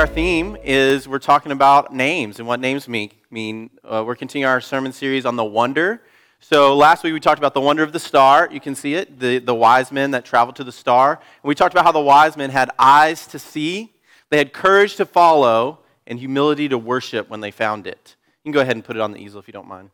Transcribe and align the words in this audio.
our 0.00 0.06
theme 0.06 0.56
is 0.64 1.06
we're 1.06 1.18
talking 1.18 1.52
about 1.52 1.92
names 1.92 2.38
and 2.38 2.48
what 2.48 2.58
names 2.58 2.88
mean. 2.88 3.10
mean. 3.30 3.68
Uh, 3.84 4.02
we're 4.06 4.14
continuing 4.14 4.48
our 4.48 4.58
sermon 4.58 4.92
series 4.92 5.26
on 5.26 5.36
the 5.36 5.44
wonder. 5.44 6.00
So 6.38 6.74
last 6.74 7.04
week 7.04 7.12
we 7.12 7.20
talked 7.20 7.36
about 7.36 7.52
the 7.52 7.60
wonder 7.60 7.82
of 7.82 7.92
the 7.92 7.98
star. 7.98 8.48
You 8.50 8.60
can 8.60 8.74
see 8.74 8.94
it, 8.94 9.20
the, 9.20 9.40
the 9.40 9.54
wise 9.54 9.92
men 9.92 10.12
that 10.12 10.24
traveled 10.24 10.56
to 10.56 10.64
the 10.64 10.72
star. 10.72 11.16
And 11.16 11.48
we 11.48 11.54
talked 11.54 11.74
about 11.74 11.84
how 11.84 11.92
the 11.92 12.00
wise 12.00 12.34
men 12.34 12.48
had 12.48 12.70
eyes 12.78 13.26
to 13.26 13.38
see, 13.38 13.92
they 14.30 14.38
had 14.38 14.54
courage 14.54 14.96
to 14.96 15.04
follow, 15.04 15.80
and 16.06 16.18
humility 16.18 16.66
to 16.70 16.78
worship 16.78 17.28
when 17.28 17.40
they 17.40 17.50
found 17.50 17.86
it. 17.86 18.16
You 18.42 18.50
can 18.50 18.52
go 18.52 18.62
ahead 18.62 18.76
and 18.76 18.82
put 18.82 18.96
it 18.96 19.02
on 19.02 19.12
the 19.12 19.18
easel 19.18 19.38
if 19.38 19.48
you 19.48 19.52
don't 19.52 19.68
mind. 19.68 19.90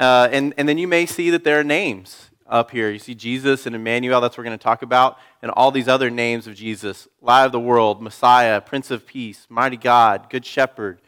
Uh, 0.00 0.28
and, 0.32 0.52
and 0.56 0.68
then 0.68 0.78
you 0.78 0.88
may 0.88 1.06
see 1.06 1.30
that 1.30 1.44
there 1.44 1.60
are 1.60 1.64
names 1.64 2.30
up 2.46 2.70
here. 2.70 2.90
You 2.90 2.98
see 2.98 3.14
Jesus 3.14 3.66
and 3.66 3.74
Emmanuel, 3.74 4.20
that's 4.20 4.32
what 4.32 4.38
we're 4.38 4.48
going 4.48 4.58
to 4.58 4.62
talk 4.62 4.82
about, 4.82 5.18
and 5.42 5.50
all 5.50 5.70
these 5.70 5.88
other 5.88 6.10
names 6.10 6.46
of 6.46 6.54
Jesus 6.54 7.08
Light 7.20 7.44
of 7.44 7.52
the 7.52 7.60
world, 7.60 8.02
Messiah, 8.02 8.60
Prince 8.60 8.90
of 8.90 9.06
Peace, 9.06 9.46
Mighty 9.48 9.76
God, 9.76 10.28
Good 10.30 10.44
Shepherd, 10.44 11.00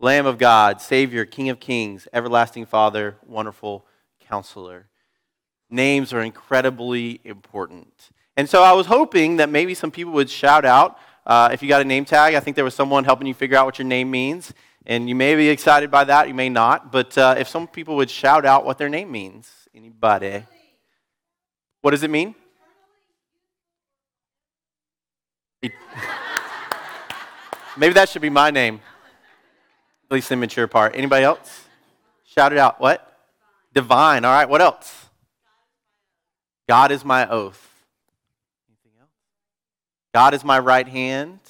Lamb 0.00 0.26
of 0.26 0.38
God, 0.38 0.80
Savior, 0.80 1.24
King 1.24 1.48
of 1.48 1.60
Kings, 1.60 2.08
Everlasting 2.12 2.66
Father, 2.66 3.16
Wonderful 3.26 3.86
Counselor. 4.20 4.88
Names 5.70 6.12
are 6.12 6.20
incredibly 6.20 7.20
important. 7.24 8.10
And 8.36 8.48
so 8.48 8.62
I 8.62 8.72
was 8.72 8.86
hoping 8.86 9.36
that 9.36 9.48
maybe 9.48 9.74
some 9.74 9.90
people 9.90 10.12
would 10.14 10.28
shout 10.28 10.64
out 10.64 10.98
uh, 11.24 11.50
if 11.52 11.62
you 11.62 11.68
got 11.68 11.80
a 11.80 11.84
name 11.84 12.04
tag. 12.04 12.34
I 12.34 12.40
think 12.40 12.56
there 12.56 12.64
was 12.64 12.74
someone 12.74 13.04
helping 13.04 13.26
you 13.26 13.34
figure 13.34 13.56
out 13.56 13.66
what 13.66 13.78
your 13.78 13.86
name 13.86 14.10
means. 14.10 14.52
And 14.84 15.08
you 15.08 15.14
may 15.14 15.36
be 15.36 15.48
excited 15.48 15.90
by 15.90 16.04
that, 16.04 16.26
you 16.26 16.34
may 16.34 16.48
not. 16.48 16.90
But 16.90 17.16
uh, 17.16 17.36
if 17.38 17.48
some 17.48 17.68
people 17.68 17.96
would 17.96 18.10
shout 18.10 18.44
out 18.44 18.64
what 18.64 18.78
their 18.78 18.88
name 18.88 19.12
means, 19.12 19.50
anybody? 19.74 20.44
What 21.82 21.90
does 21.90 22.02
it 22.02 22.10
mean? 22.10 22.34
Maybe 27.76 27.94
that 27.94 28.08
should 28.08 28.22
be 28.22 28.30
my 28.30 28.50
name. 28.50 28.80
At 30.06 30.14
least 30.14 30.28
the 30.28 30.36
mature 30.36 30.66
part. 30.66 30.94
Anybody 30.94 31.24
else? 31.24 31.64
Shout 32.24 32.52
it 32.52 32.58
out. 32.58 32.80
What? 32.80 33.18
Divine. 33.74 34.24
All 34.24 34.32
right. 34.32 34.48
What 34.48 34.60
else? 34.60 35.06
God 36.68 36.92
is 36.92 37.04
my 37.04 37.28
oath. 37.28 37.68
Anything 38.68 39.00
else? 39.00 39.10
God 40.14 40.34
is 40.34 40.44
my 40.44 40.58
right 40.58 40.86
hand. 40.86 41.40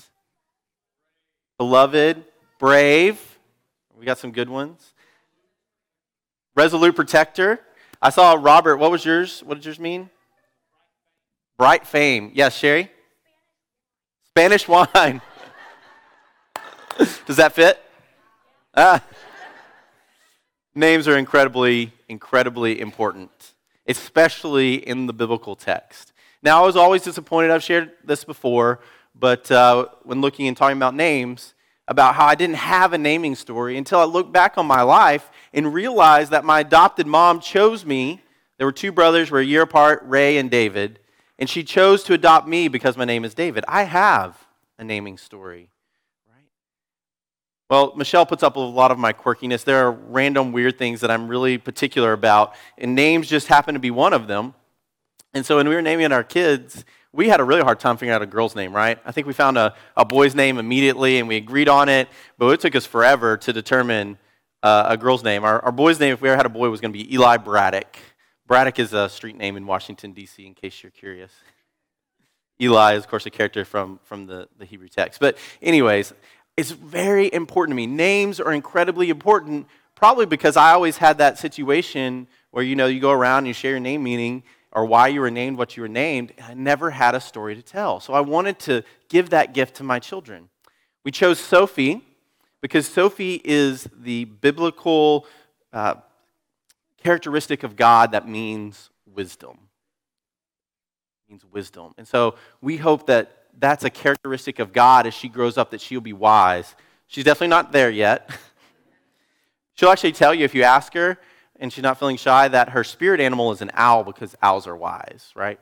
Beloved. 1.59 2.25
Brave. 2.59 3.39
We 3.99 4.07
got 4.07 4.19
some 4.19 4.33
good 4.33 4.49
ones. 4.49 4.95
Resolute 6.55 6.97
protector. 6.97 7.61
I 8.01 8.11
saw 8.11 8.39
Robert. 8.41 8.79
What 8.79 8.91
was 8.91 9.05
yours? 9.05 9.43
What 9.45 9.55
did 9.55 9.65
yours 9.65 9.79
mean? 9.79 10.09
Bright 11.63 11.87
fame. 11.87 12.33
Yes, 12.35 12.57
Sherry? 12.57 12.91
Spanish 14.31 14.67
wine. 14.67 15.21
Does 16.99 17.37
that 17.37 17.53
fit? 17.53 17.81
Ah. 18.75 19.01
Names 20.75 21.07
are 21.07 21.17
incredibly, 21.17 21.93
incredibly 22.09 22.81
important, 22.81 23.53
especially 23.87 24.75
in 24.75 25.07
the 25.07 25.13
biblical 25.13 25.55
text. 25.55 26.13
Now, 26.43 26.65
I 26.65 26.67
was 26.67 26.75
always 26.75 27.03
disappointed. 27.03 27.53
I've 27.53 27.63
shared 27.63 27.93
this 28.03 28.25
before, 28.25 28.81
but 29.15 29.49
uh, 29.53 29.87
when 30.03 30.21
looking 30.21 30.49
and 30.49 30.57
talking 30.57 30.79
about 30.79 30.97
names, 30.97 31.55
about 31.87 32.17
how 32.17 32.27
I 32.27 32.35
didn't 32.35 32.57
have 32.57 32.93
a 32.93 32.99
naming 32.99 33.37
story 33.37 33.77
until 33.77 34.01
I 34.01 34.05
looked 34.05 34.33
back 34.33 34.59
on 34.59 34.67
my 34.67 34.83
life 34.83 35.31
and 35.55 35.73
realized 35.73 36.33
that 36.33 36.45
my 36.45 36.59
adopted 36.59 37.07
mom 37.07 37.39
chose 37.39 37.87
me. 37.87 38.21
There 38.59 38.67
were 38.67 38.73
two 38.73 38.91
brothers, 38.91 39.31
we're 39.31 39.43
a 39.43 39.45
year 39.45 39.63
apart, 39.63 40.03
Ray 40.07 40.39
and 40.39 40.51
David. 40.51 40.99
And 41.43 41.51
she 41.51 41.65
chose 41.65 42.05
to 42.05 42.13
adopt 42.13 42.47
me 42.47 42.69
because 42.69 42.97
my 42.97 43.05
name 43.05 43.25
is 43.25 43.35
David. 43.35 43.65
I 43.67 43.83
have 43.83 44.47
a 44.79 44.85
naming 44.85 45.19
story. 45.19 45.71
Right? 46.33 46.45
Well, 47.69 47.95
Michelle 47.97 48.25
puts 48.25 48.45
up 48.45 48.55
a 48.55 48.61
lot 48.61 48.93
of 48.93 48.99
my 49.01 49.13
quirkiness. 49.13 49.65
There 49.65 49.85
are 49.85 49.91
random 49.91 50.53
weird 50.53 50.79
things 50.79 51.01
that 51.01 51.11
I'm 51.11 51.27
really 51.27 51.59
particular 51.59 52.13
about, 52.13 52.55
and 52.79 52.95
names 52.95 53.29
just 53.29 53.49
happen 53.49 53.75
to 53.75 53.81
be 53.81 53.91
one 53.91 54.13
of 54.13 54.29
them. 54.29 54.55
And 55.35 55.45
so 55.45 55.57
when 55.57 55.69
we 55.69 55.75
were 55.75 55.83
naming 55.83 56.13
our 56.13 56.23
kids, 56.23 56.85
we 57.13 57.29
had 57.29 57.41
a 57.41 57.45
really 57.45 57.63
hard 57.63 57.81
time 57.81 57.97
figuring 57.97 58.15
out 58.15 58.23
a 58.23 58.27
girl's 58.27 58.55
name, 58.55 58.73
right? 58.73 59.01
I 59.05 59.11
think 59.11 59.27
we 59.27 59.33
found 59.33 59.59
a, 59.59 59.75
a 59.97 60.05
boy's 60.05 60.37
name 60.37 60.59
immediately 60.59 61.19
and 61.19 61.27
we 61.27 61.39
agreed 61.39 61.69
on 61.69 61.89
it, 61.89 62.09
but 62.39 62.51
it 62.51 62.61
took 62.61 62.77
us 62.77 62.87
forever 62.87 63.37
to 63.39 63.53
determine 63.53 64.17
uh, 64.63 64.85
a 64.91 64.97
girl's 64.97 65.25
name. 65.25 65.43
Our, 65.43 65.59
our 65.65 65.73
boy's 65.73 65.99
name, 65.99 66.13
if 66.13 66.23
we 66.23 66.29
ever 66.29 66.37
had 66.37 66.47
a 66.47 66.51
boy, 66.51 66.71
was 66.71 66.81
going 66.81 66.93
to 66.93 66.97
be 66.97 67.13
Eli 67.13 67.39
Braddock. 67.39 67.99
Braddock 68.53 68.79
is 68.79 68.93
a 68.93 69.09
street 69.09 69.39
name 69.39 69.57
in 69.57 69.67
Washington, 69.67 70.13
D.C., 70.13 70.45
in 70.45 70.53
case 70.53 70.83
you're 70.83 70.91
curious. 70.91 71.33
Eli 72.61 72.97
is, 72.97 73.05
of 73.05 73.09
course, 73.09 73.25
a 73.25 73.31
character 73.31 73.65
from, 73.65 73.99
from 74.03 74.27
the, 74.27 74.47
the 74.59 74.67
Hebrew 74.67 74.89
text. 74.89 75.21
But, 75.21 75.39
anyways, 75.63 76.13
it's 76.59 76.71
very 76.71 77.33
important 77.33 77.73
to 77.73 77.77
me. 77.77 77.87
Names 77.87 78.41
are 78.41 78.53
incredibly 78.53 79.09
important, 79.09 79.69
probably 79.95 80.27
because 80.27 80.59
I 80.59 80.73
always 80.73 80.99
had 80.99 81.17
that 81.17 81.39
situation 81.39 82.27
where, 82.51 82.63
you 82.63 82.77
know, 82.77 82.85
you 82.89 83.01
go 83.01 83.11
around 83.11 83.39
and 83.39 83.47
you 83.47 83.55
share 83.55 83.71
your 83.71 83.81
name 83.81 84.03
meaning 84.03 84.43
or 84.71 84.85
why 84.85 85.09
you 85.09 85.23
were 85.23 85.31
named 85.31 85.57
what 85.57 85.79
you 85.79 85.83
were 85.83 85.89
named. 85.89 86.35
I 86.47 86.53
never 86.53 86.91
had 86.91 87.15
a 87.15 87.21
story 87.23 87.55
to 87.55 87.63
tell. 87.63 88.01
So 88.01 88.13
I 88.13 88.21
wanted 88.21 88.59
to 88.59 88.85
give 89.09 89.31
that 89.31 89.55
gift 89.55 89.77
to 89.77 89.83
my 89.83 89.99
children. 89.99 90.51
We 91.05 91.11
chose 91.11 91.41
Sophie 91.41 92.05
because 92.61 92.87
Sophie 92.87 93.41
is 93.43 93.89
the 93.99 94.27
biblical 94.27 95.27
uh, 95.73 95.95
characteristic 97.03 97.63
of 97.63 97.77
God 97.77 98.13
that 98.13 98.29
means 98.29 98.91
wisdom. 99.07 99.59
It 101.27 101.33
means 101.33 101.45
wisdom. 101.45 101.95
And 101.99 102.07
so 102.07 102.37
we 102.61 102.77
hope 102.77 103.07
that 103.07 103.47
that's 103.59 103.85
a 103.85 103.91
characteristic 103.91 104.59
of 104.59 104.73
God 104.73 105.07
as 105.07 105.15
she 105.15 105.29
grows 105.29 105.59
up, 105.59 105.71
that 105.71 105.81
she'll 105.81 106.01
be 106.01 106.13
wise. 106.13 106.75
She's 107.07 107.25
definitely 107.25 107.49
not 107.49 107.73
there 107.73 107.91
yet. 107.91 108.31
She'll 109.75 109.89
actually 109.89 110.13
tell 110.13 110.35
you 110.35 110.45
if 110.45 110.55
you 110.55 110.65
ask 110.65 110.93
her, 110.93 111.19
and 111.59 111.73
she's 111.73 111.83
not 111.83 111.99
feeling 111.99 112.19
shy, 112.19 112.47
that 112.49 112.69
her 112.71 112.85
spirit 112.85 113.21
animal 113.21 113.53
is 113.53 113.63
an 113.63 113.71
owl 113.73 114.05
because 114.05 114.37
owls 114.43 114.67
are 114.67 114.77
wise, 114.77 115.33
right? 115.35 115.59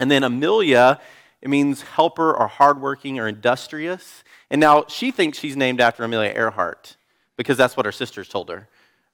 And 0.00 0.10
then 0.10 0.24
Amelia, 0.24 1.00
it 1.40 1.48
means 1.48 1.82
helper 1.82 2.34
or 2.34 2.48
hardworking 2.48 3.20
or 3.20 3.28
industrious. 3.28 4.24
And 4.50 4.60
now 4.60 4.86
she 4.88 5.12
thinks 5.12 5.38
she's 5.38 5.56
named 5.56 5.80
after 5.80 6.02
Amelia 6.02 6.32
Earhart 6.34 6.96
because 7.36 7.56
that's 7.56 7.76
what 7.76 7.86
her 7.86 7.92
sisters 7.92 8.28
told 8.28 8.48
her 8.48 8.68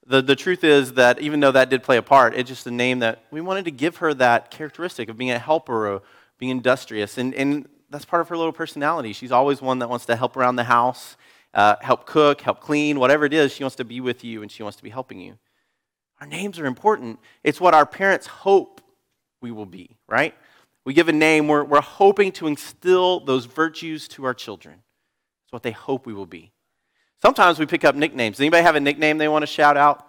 the, 0.07 0.23
the 0.23 0.37
truth 0.37 0.65
is 0.65 0.95
that 0.95 1.21
even 1.21 1.41
though 1.41 1.53
that 1.53 1.71
did 1.71 1.83
play 1.83 1.97
a 1.97 2.03
part, 2.03 2.35
it's 2.35 2.49
just 2.49 2.67
a 2.67 2.71
name 2.71 3.01
that 3.01 3.25
we 3.31 3.41
wanted 3.41 3.67
to 3.67 3.71
give 3.71 3.99
her 3.99 4.13
that 4.15 4.51
characteristic 4.51 5.09
of 5.09 5.17
being 5.17 5.31
a 5.31 5.39
helper 5.39 5.89
or 5.89 6.03
being 6.39 6.51
industrious. 6.51 7.19
And, 7.19 7.35
and 7.35 7.69
that's 7.91 8.05
part 8.05 8.23
of 8.23 8.29
her 8.29 8.37
little 8.37 8.53
personality. 8.53 9.13
She's 9.13 9.33
always 9.33 9.61
one 9.61 9.81
that 9.81 9.89
wants 9.89 10.07
to 10.07 10.17
help 10.17 10.37
around 10.37 10.57
the 10.57 10.65
house, 10.65 11.17
uh, 11.55 11.77
help 11.81 12.07
cook, 12.07 12.41
help 12.41 12.61
clean, 12.61 12.99
whatever 12.99 13.25
it 13.25 13.33
is, 13.33 13.53
she 13.53 13.63
wants 13.63 13.77
to 13.77 13.85
be 13.85 14.01
with 14.01 14.25
you 14.25 14.43
and 14.43 14.51
she 14.51 14.63
wants 14.63 14.77
to 14.79 14.83
be 14.83 14.91
helping 14.91 15.21
you. 15.21 15.39
Our 16.21 16.27
names 16.27 16.59
are 16.59 16.67
important. 16.67 17.19
It's 17.45 17.61
what 17.61 17.75
our 17.75 17.87
parents 17.87 18.27
hope 18.27 18.81
we 19.41 19.51
will 19.51 19.67
be, 19.67 19.97
right? 20.09 20.35
We 20.85 20.95
give 20.95 21.09
a 21.09 21.13
name, 21.13 21.49
we're, 21.49 21.65
we're 21.65 21.81
hoping 21.81 22.33
to 22.33 22.47
instill 22.47 23.21
those 23.21 23.47
virtues 23.47 24.09
to 24.09 24.25
our 24.25 24.35
children. 24.35 24.83
It's 25.45 25.53
what 25.53 25.63
they 25.63 25.71
hope 25.73 26.07
we 26.07 26.15
will 26.15 26.27
be. 26.27 26.53
Sometimes 27.23 27.59
we 27.59 27.67
pick 27.67 27.85
up 27.85 27.95
nicknames. 27.95 28.37
Does 28.37 28.41
anybody 28.41 28.63
have 28.63 28.77
a 28.77 28.81
nickname 28.81 29.19
they 29.19 29.29
want 29.29 29.43
to 29.43 29.47
shout 29.47 29.77
out? 29.77 30.07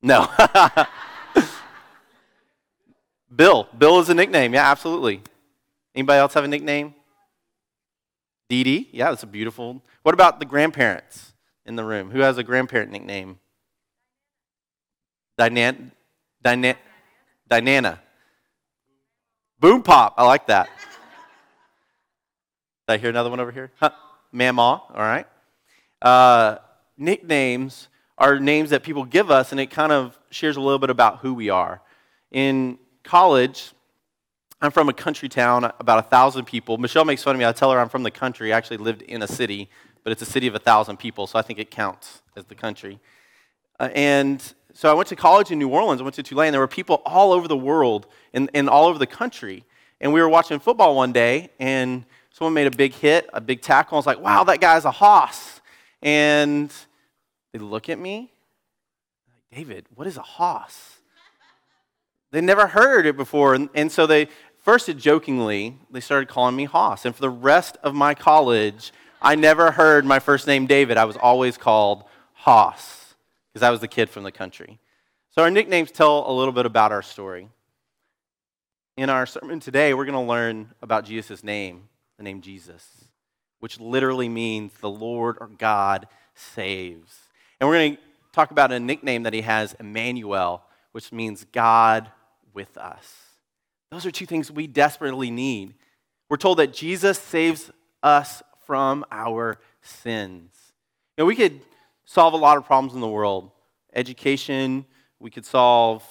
No. 0.00 0.26
Bill. 3.34 3.68
Bill 3.76 4.00
is 4.00 4.08
a 4.08 4.14
nickname. 4.14 4.54
Yeah, 4.54 4.70
absolutely. 4.70 5.22
Anybody 5.94 6.18
else 6.18 6.34
have 6.34 6.44
a 6.44 6.48
nickname? 6.48 6.94
Dee 8.48 8.64
Dee. 8.64 8.88
Yeah, 8.92 9.10
that's 9.10 9.22
a 9.22 9.26
beautiful. 9.26 9.82
What 10.02 10.14
about 10.14 10.40
the 10.40 10.46
grandparents 10.46 11.34
in 11.66 11.76
the 11.76 11.84
room? 11.84 12.10
Who 12.10 12.20
has 12.20 12.38
a 12.38 12.42
grandparent 12.42 12.90
nickname? 12.90 13.38
Dinan, 15.38 15.92
Dinana. 16.42 17.98
Boom 19.60 19.82
Pop. 19.82 20.14
I 20.16 20.24
like 20.24 20.46
that. 20.46 20.68
Did 22.88 22.94
I 22.94 22.96
hear 22.98 23.10
another 23.10 23.30
one 23.30 23.40
over 23.40 23.52
here? 23.52 23.70
Huh. 23.76 23.90
Mama. 24.32 24.62
All 24.62 24.86
right 24.96 25.26
uh, 26.02 26.58
nicknames 26.98 27.88
are 28.18 28.38
names 28.38 28.70
that 28.70 28.82
people 28.82 29.04
give 29.04 29.30
us, 29.30 29.52
and 29.52 29.60
it 29.60 29.70
kind 29.70 29.92
of 29.92 30.18
shares 30.30 30.56
a 30.56 30.60
little 30.60 30.78
bit 30.78 30.90
about 30.90 31.18
who 31.18 31.32
we 31.34 31.48
are. 31.48 31.80
In 32.30 32.78
college, 33.02 33.72
I'm 34.60 34.70
from 34.70 34.88
a 34.88 34.92
country 34.92 35.28
town, 35.28 35.64
about 35.80 35.98
a 35.98 36.08
thousand 36.08 36.44
people. 36.44 36.78
Michelle 36.78 37.04
makes 37.04 37.22
fun 37.22 37.34
of 37.34 37.38
me. 37.38 37.44
I 37.44 37.52
tell 37.52 37.72
her 37.72 37.80
I'm 37.80 37.88
from 37.88 38.02
the 38.02 38.10
country. 38.10 38.52
I 38.52 38.56
actually 38.56 38.76
lived 38.76 39.02
in 39.02 39.22
a 39.22 39.26
city, 39.26 39.68
but 40.04 40.12
it's 40.12 40.22
a 40.22 40.26
city 40.26 40.46
of 40.46 40.54
a 40.54 40.58
thousand 40.58 40.98
people, 40.98 41.26
so 41.26 41.38
I 41.38 41.42
think 41.42 41.58
it 41.58 41.70
counts 41.70 42.22
as 42.36 42.44
the 42.44 42.54
country. 42.54 43.00
Uh, 43.80 43.88
and 43.94 44.54
so 44.74 44.90
I 44.90 44.94
went 44.94 45.08
to 45.08 45.16
college 45.16 45.50
in 45.50 45.58
New 45.58 45.68
Orleans. 45.68 46.00
I 46.00 46.04
went 46.04 46.14
to 46.16 46.22
Tulane. 46.22 46.52
There 46.52 46.60
were 46.60 46.68
people 46.68 47.02
all 47.04 47.32
over 47.32 47.48
the 47.48 47.56
world 47.56 48.06
and, 48.32 48.50
and 48.54 48.68
all 48.68 48.86
over 48.86 48.98
the 48.98 49.06
country. 49.06 49.64
And 50.00 50.12
we 50.12 50.20
were 50.20 50.28
watching 50.28 50.58
football 50.58 50.96
one 50.96 51.12
day, 51.12 51.50
and 51.58 52.04
someone 52.30 52.54
made 52.54 52.66
a 52.66 52.76
big 52.76 52.92
hit, 52.92 53.28
a 53.32 53.40
big 53.40 53.62
tackle. 53.62 53.96
I 53.96 53.98
was 53.98 54.06
like, 54.06 54.20
wow, 54.20 54.44
that 54.44 54.60
guy's 54.60 54.84
a 54.84 54.90
hoss. 54.90 55.60
And 56.02 56.72
they 57.52 57.58
look 57.58 57.88
at 57.88 57.98
me, 57.98 58.32
like, 59.28 59.58
David, 59.58 59.86
what 59.94 60.06
is 60.06 60.16
a 60.16 60.22
hoss? 60.22 60.98
They 62.32 62.40
never 62.40 62.66
heard 62.66 63.06
it 63.06 63.16
before. 63.16 63.54
And, 63.54 63.68
and 63.74 63.92
so 63.92 64.06
they, 64.06 64.28
first 64.58 64.88
it 64.88 64.96
jokingly, 64.96 65.76
they 65.90 66.00
started 66.00 66.28
calling 66.28 66.56
me 66.56 66.64
Hoss. 66.64 67.04
And 67.04 67.14
for 67.14 67.20
the 67.20 67.30
rest 67.30 67.76
of 67.82 67.94
my 67.94 68.14
college, 68.14 68.90
I 69.20 69.34
never 69.36 69.70
heard 69.70 70.04
my 70.04 70.18
first 70.18 70.46
name 70.46 70.66
David. 70.66 70.96
I 70.96 71.04
was 71.04 71.16
always 71.16 71.56
called 71.56 72.04
Hoss 72.32 73.14
because 73.52 73.62
I 73.62 73.70
was 73.70 73.80
the 73.80 73.88
kid 73.88 74.08
from 74.08 74.24
the 74.24 74.32
country. 74.32 74.80
So 75.30 75.42
our 75.42 75.50
nicknames 75.50 75.90
tell 75.90 76.28
a 76.28 76.32
little 76.32 76.52
bit 76.52 76.66
about 76.66 76.90
our 76.90 77.02
story. 77.02 77.48
In 78.96 79.08
our 79.08 79.26
sermon 79.26 79.60
today, 79.60 79.94
we're 79.94 80.04
going 80.04 80.14
to 80.14 80.28
learn 80.28 80.70
about 80.82 81.04
Jesus' 81.04 81.44
name, 81.44 81.88
the 82.16 82.22
name 82.22 82.40
Jesus, 82.40 82.86
which 83.62 83.78
literally 83.78 84.28
means 84.28 84.72
the 84.80 84.90
Lord 84.90 85.36
or 85.40 85.46
God 85.46 86.08
saves. 86.34 87.16
And 87.60 87.68
we're 87.68 87.76
going 87.76 87.94
to 87.94 88.02
talk 88.32 88.50
about 88.50 88.72
a 88.72 88.80
nickname 88.80 89.22
that 89.22 89.32
he 89.32 89.42
has, 89.42 89.76
Emmanuel, 89.78 90.64
which 90.90 91.12
means 91.12 91.46
God 91.52 92.10
with 92.52 92.76
us. 92.76 93.14
Those 93.92 94.04
are 94.04 94.10
two 94.10 94.26
things 94.26 94.50
we 94.50 94.66
desperately 94.66 95.30
need. 95.30 95.74
We're 96.28 96.38
told 96.38 96.58
that 96.58 96.72
Jesus 96.72 97.20
saves 97.20 97.70
us 98.02 98.42
from 98.66 99.04
our 99.12 99.60
sins. 99.80 100.50
Know, 101.16 101.24
we 101.24 101.36
could 101.36 101.60
solve 102.04 102.34
a 102.34 102.38
lot 102.38 102.56
of 102.56 102.66
problems 102.66 102.94
in 102.94 103.00
the 103.00 103.06
world 103.06 103.52
education, 103.94 104.84
we 105.20 105.30
could 105.30 105.46
solve 105.46 106.02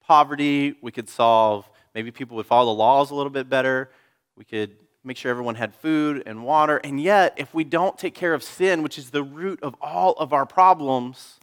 poverty, 0.00 0.76
we 0.80 0.92
could 0.92 1.10
solve 1.10 1.68
maybe 1.94 2.10
people 2.10 2.38
would 2.38 2.46
follow 2.46 2.72
the 2.72 2.78
laws 2.78 3.10
a 3.10 3.14
little 3.14 3.28
bit 3.28 3.50
better, 3.50 3.90
we 4.34 4.46
could 4.46 4.74
make 5.02 5.16
sure 5.16 5.30
everyone 5.30 5.54
had 5.54 5.74
food 5.74 6.22
and 6.26 6.44
water. 6.44 6.78
And 6.78 7.00
yet, 7.00 7.34
if 7.36 7.54
we 7.54 7.64
don't 7.64 7.96
take 7.98 8.14
care 8.14 8.34
of 8.34 8.42
sin, 8.42 8.82
which 8.82 8.98
is 8.98 9.10
the 9.10 9.22
root 9.22 9.62
of 9.62 9.74
all 9.80 10.12
of 10.12 10.32
our 10.32 10.46
problems, 10.46 11.38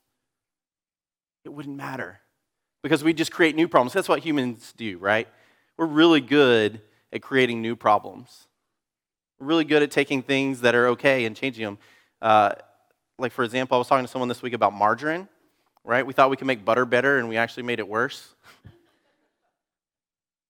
it 1.44 1.50
wouldn't 1.50 1.75
matter 1.75 2.19
because 2.83 3.04
we 3.04 3.13
just 3.13 3.31
create 3.31 3.56
new 3.56 3.68
problems. 3.68 3.94
That's 3.94 4.09
what 4.09 4.19
humans 4.19 4.74
do, 4.77 4.98
right? 4.98 5.27
We're 5.77 5.88
really 5.88 6.21
good 6.21 6.81
at 7.12 7.21
creating 7.21 7.62
new 7.62 7.75
problems. 7.75 8.48
We're 9.39 9.48
really 9.48 9.65
good 9.65 9.83
at 9.83 9.92
taking 9.92 10.21
things 10.21 10.62
that 10.62 10.75
are 10.75 10.88
okay 10.89 11.25
and 11.25 11.36
changing 11.36 11.65
them. 11.65 11.77
Uh, 12.21 12.54
like, 13.19 13.31
for 13.31 13.44
example, 13.44 13.75
I 13.75 13.77
was 13.80 13.88
talking 13.88 14.06
to 14.06 14.12
someone 14.12 14.30
this 14.30 14.42
week 14.42 14.54
about 14.54 14.74
margarine, 14.74 15.27
right? 15.83 16.06
We 16.06 16.13
thought 16.13 16.30
we 16.30 16.38
could 16.38 16.48
make 16.48 16.63
butter 16.63 16.86
better, 16.86 17.18
and 17.18 17.30
we 17.30 17.38
actually 17.38 17.63
made 17.63 17.80
it 17.80 17.88
worse. 17.88 18.36
but 18.63 18.71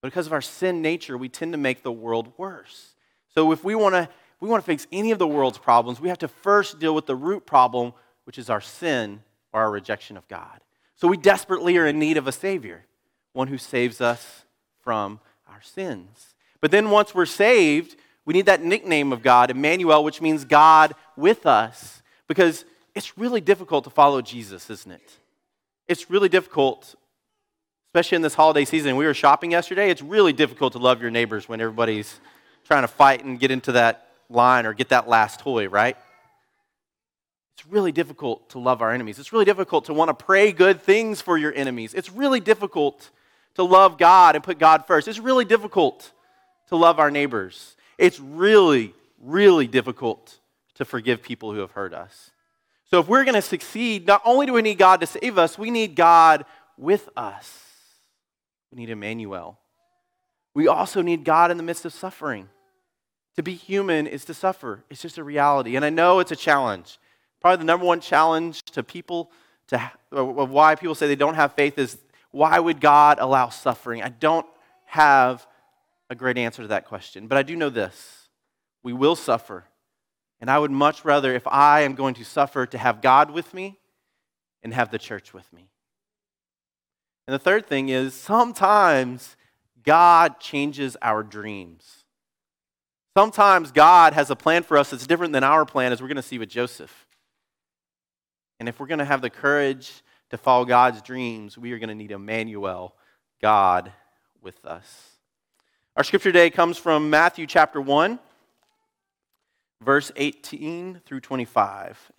because 0.09 0.27
of 0.27 0.33
our 0.33 0.41
sin 0.41 0.81
nature, 0.81 1.17
we 1.17 1.29
tend 1.29 1.53
to 1.53 1.57
make 1.57 1.83
the 1.83 1.91
world 1.91 2.33
worse. 2.37 2.93
So, 3.37 3.51
if 3.51 3.63
we 3.63 3.75
want 3.75 3.93
to 3.93 4.09
we 4.39 4.49
want 4.49 4.63
to 4.63 4.65
fix 4.65 4.87
any 4.91 5.11
of 5.11 5.19
the 5.19 5.27
world's 5.27 5.59
problems, 5.59 6.01
we 6.01 6.09
have 6.09 6.17
to 6.17 6.27
first 6.27 6.79
deal 6.79 6.95
with 6.95 7.05
the 7.05 7.15
root 7.15 7.45
problem, 7.45 7.93
which 8.23 8.39
is 8.39 8.49
our 8.49 8.61
sin 8.61 9.21
or 9.53 9.61
our 9.61 9.69
rejection 9.69 10.17
of 10.17 10.27
God. 10.27 10.59
So 10.95 11.07
we 11.07 11.17
desperately 11.17 11.77
are 11.77 11.85
in 11.85 11.99
need 11.99 12.17
of 12.17 12.27
a 12.27 12.31
Savior, 12.31 12.85
one 13.33 13.47
who 13.47 13.59
saves 13.59 14.01
us 14.01 14.43
from 14.83 15.19
our 15.47 15.61
sins. 15.61 16.33
But 16.61 16.71
then 16.71 16.89
once 16.89 17.13
we're 17.13 17.27
saved, 17.27 17.95
we 18.25 18.33
need 18.33 18.47
that 18.47 18.63
nickname 18.63 19.13
of 19.13 19.21
God, 19.21 19.51
Emmanuel, 19.51 20.03
which 20.03 20.19
means 20.19 20.43
God 20.43 20.95
with 21.15 21.45
us, 21.45 22.01
because 22.27 22.65
it's 22.95 23.19
really 23.19 23.39
difficult 23.39 23.83
to 23.83 23.91
follow 23.91 24.19
Jesus, 24.23 24.67
isn't 24.71 24.91
it? 24.91 25.19
It's 25.87 26.09
really 26.09 26.29
difficult, 26.29 26.95
especially 27.89 28.15
in 28.15 28.23
this 28.23 28.33
holiday 28.33 28.65
season. 28.65 28.95
We 28.95 29.05
were 29.05 29.13
shopping 29.13 29.51
yesterday. 29.51 29.91
It's 29.91 30.01
really 30.01 30.33
difficult 30.33 30.73
to 30.73 30.79
love 30.79 31.03
your 31.03 31.11
neighbors 31.11 31.47
when 31.47 31.61
everybody's 31.61 32.19
trying 32.67 32.83
to 32.83 32.87
fight 32.87 33.23
and 33.23 33.39
get 33.39 33.49
into 33.49 33.73
that 33.73 34.07
line 34.29 34.65
or 34.65 34.73
get 34.73 34.89
that 34.89 35.07
last 35.07 35.39
toy, 35.39 35.67
right? 35.69 35.97
It's 37.55 37.65
really 37.65 37.91
difficult 37.91 38.49
to 38.51 38.59
love 38.59 38.81
our 38.81 38.91
enemies. 38.91 39.17
It's 39.17 39.33
really 39.33 39.45
difficult 39.45 39.85
to 39.85 39.93
want 39.93 40.09
to 40.09 40.25
pray 40.25 40.51
good 40.51 40.81
things 40.81 41.21
for 41.21 41.37
your 41.37 41.53
enemies. 41.53 41.93
It's 41.93 42.11
really 42.11 42.39
difficult 42.39 43.09
to 43.55 43.63
love 43.63 43.97
God 43.97 44.35
and 44.35 44.43
put 44.43 44.59
God 44.59 44.85
first. 44.85 45.07
It's 45.07 45.17
really 45.17 45.45
difficult 45.45 46.11
to 46.67 46.75
love 46.75 46.99
our 46.99 47.09
neighbors. 47.09 47.75
It's 47.97 48.19
really, 48.19 48.93
really 49.19 49.65
difficult 49.65 50.37
to 50.75 50.85
forgive 50.85 51.23
people 51.23 51.53
who 51.53 51.59
have 51.61 51.71
hurt 51.71 51.93
us. 51.93 52.29
So, 52.89 52.99
if 52.99 53.07
we're 53.07 53.23
going 53.25 53.35
to 53.35 53.41
succeed, 53.41 54.05
not 54.05 54.21
only 54.23 54.45
do 54.45 54.53
we 54.53 54.61
need 54.61 54.77
God 54.77 55.01
to 55.01 55.07
save 55.07 55.37
us, 55.37 55.57
we 55.57 55.71
need 55.71 55.95
God 55.95 56.45
with 56.77 57.09
us. 57.17 57.63
We 58.71 58.77
need 58.77 58.89
Emmanuel. 58.89 59.57
We 60.53 60.67
also 60.67 61.01
need 61.01 61.23
God 61.23 61.51
in 61.51 61.57
the 61.57 61.63
midst 61.63 61.85
of 61.85 61.93
suffering. 61.93 62.49
To 63.37 63.43
be 63.43 63.53
human 63.53 64.07
is 64.07 64.25
to 64.25 64.33
suffer, 64.33 64.83
it's 64.89 65.01
just 65.01 65.19
a 65.19 65.23
reality. 65.23 65.75
And 65.75 65.85
I 65.85 65.89
know 65.89 66.19
it's 66.19 66.31
a 66.31 66.35
challenge. 66.35 66.99
Probably 67.39 67.57
the 67.57 67.65
number 67.65 67.85
one 67.85 67.99
challenge 67.99 68.63
to 68.63 68.81
people, 68.83 69.31
to 69.67 69.79
why 70.09 70.75
people 70.75 70.95
say 70.95 71.07
they 71.07 71.15
don't 71.15 71.35
have 71.35 71.53
faith 71.53 71.77
is 71.77 71.99
why 72.31 72.59
would 72.59 72.81
God 72.81 73.19
allow 73.19 73.49
suffering? 73.49 74.01
I 74.01 74.09
don't 74.09 74.47
have 74.85 75.45
a 76.09 76.15
great 76.15 76.37
answer 76.37 76.63
to 76.63 76.69
that 76.69 76.85
question, 76.85 77.27
but 77.27 77.37
I 77.37 77.43
do 77.43 77.55
know 77.55 77.69
this 77.69 78.27
we 78.83 78.93
will 78.93 79.15
suffer. 79.15 79.65
And 80.39 80.49
I 80.49 80.59
would 80.59 80.71
much 80.71 81.03
rather, 81.03 81.33
if 81.33 81.47
I 81.47 81.81
am 81.81 81.95
going 81.95 82.13
to 82.15 82.23
suffer, 82.23 82.65
to 82.65 82.77
have 82.77 83.01
God 83.01 83.31
with 83.31 83.53
me 83.53 83.77
and 84.63 84.73
have 84.73 84.91
the 84.91 84.99
church 84.99 85.33
with 85.33 85.51
me. 85.51 85.69
And 87.27 87.33
the 87.33 87.39
third 87.39 87.67
thing 87.67 87.89
is 87.89 88.13
sometimes 88.13 89.35
God 89.83 90.39
changes 90.39 90.95
our 91.01 91.23
dreams. 91.23 92.05
Sometimes 93.17 93.71
God 93.71 94.13
has 94.13 94.29
a 94.29 94.35
plan 94.35 94.61
for 94.61 94.77
us 94.77 94.91
that's 94.91 95.07
different 95.07 95.33
than 95.33 95.43
our 95.43 95.65
plan, 95.65 95.91
as 95.91 95.99
we're 95.99 96.07
going 96.07 96.17
to 96.17 96.21
see 96.21 96.37
with 96.37 96.49
Joseph. 96.49 97.07
And 98.59 98.69
if 98.69 98.79
we're 98.79 98.85
going 98.85 98.99
to 98.99 99.05
have 99.05 99.23
the 99.23 99.29
courage 99.31 100.03
to 100.29 100.37
follow 100.37 100.65
God's 100.65 101.01
dreams, 101.01 101.57
we 101.57 101.71
are 101.71 101.79
going 101.79 101.89
to 101.89 101.95
need 101.95 102.11
Emmanuel, 102.11 102.93
God 103.41 103.91
with 104.39 104.63
us. 104.63 105.13
Our 105.95 106.03
scripture 106.03 106.31
today 106.31 106.51
comes 106.51 106.77
from 106.77 107.09
Matthew 107.09 107.47
chapter 107.47 107.81
1, 107.81 108.19
verse 109.81 110.11
18 110.15 111.01
through 111.03 111.21
25. 111.21 112.11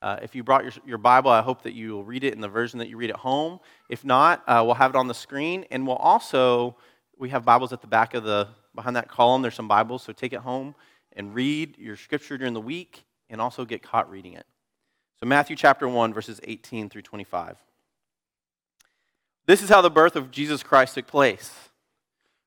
Uh, 0.00 0.16
if 0.22 0.34
you 0.34 0.42
brought 0.42 0.64
your, 0.64 0.72
your 0.86 0.96
Bible, 0.96 1.30
I 1.30 1.42
hope 1.42 1.64
that 1.64 1.74
you 1.74 1.92
will 1.92 2.04
read 2.04 2.24
it 2.24 2.32
in 2.32 2.40
the 2.40 2.48
version 2.48 2.78
that 2.78 2.88
you 2.88 2.96
read 2.96 3.10
at 3.10 3.16
home. 3.16 3.60
If 3.90 4.06
not, 4.06 4.42
uh, 4.46 4.62
we'll 4.64 4.76
have 4.76 4.92
it 4.92 4.96
on 4.96 5.06
the 5.06 5.12
screen, 5.12 5.66
and 5.70 5.86
we'll 5.86 5.96
also 5.96 6.76
we 7.18 7.28
have 7.28 7.44
Bibles 7.44 7.74
at 7.74 7.82
the 7.82 7.86
back 7.86 8.14
of 8.14 8.24
the 8.24 8.48
behind 8.76 8.94
that 8.94 9.08
column. 9.08 9.42
There's 9.42 9.54
some 9.54 9.66
Bibles, 9.66 10.04
so 10.04 10.12
take 10.12 10.32
it 10.32 10.40
home 10.40 10.76
and 11.16 11.34
read 11.34 11.76
your 11.78 11.96
scripture 11.96 12.38
during 12.38 12.54
the 12.54 12.60
week, 12.60 13.04
and 13.28 13.40
also 13.40 13.64
get 13.64 13.82
caught 13.82 14.08
reading 14.08 14.34
it. 14.34 14.46
So, 15.18 15.26
Matthew 15.26 15.56
chapter 15.56 15.88
1, 15.88 16.12
verses 16.12 16.40
18 16.44 16.90
through 16.90 17.02
25. 17.02 17.56
This 19.46 19.62
is 19.62 19.70
how 19.70 19.80
the 19.80 19.90
birth 19.90 20.14
of 20.14 20.30
Jesus 20.30 20.62
Christ 20.62 20.94
took 20.94 21.06
place. 21.06 21.52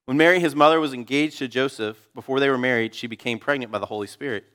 When 0.06 0.18
Mary, 0.18 0.40
his 0.40 0.56
mother, 0.56 0.80
was 0.80 0.94
engaged 0.94 1.40
to 1.40 1.48
Joseph, 1.48 2.10
before 2.14 2.40
they 2.40 2.50
were 2.50 2.58
married, 2.58 2.94
she 2.94 3.08
became 3.08 3.40
pregnant 3.40 3.72
by 3.72 3.80
the 3.80 3.88
Holy 3.88 4.08
Spirit. 4.08 4.46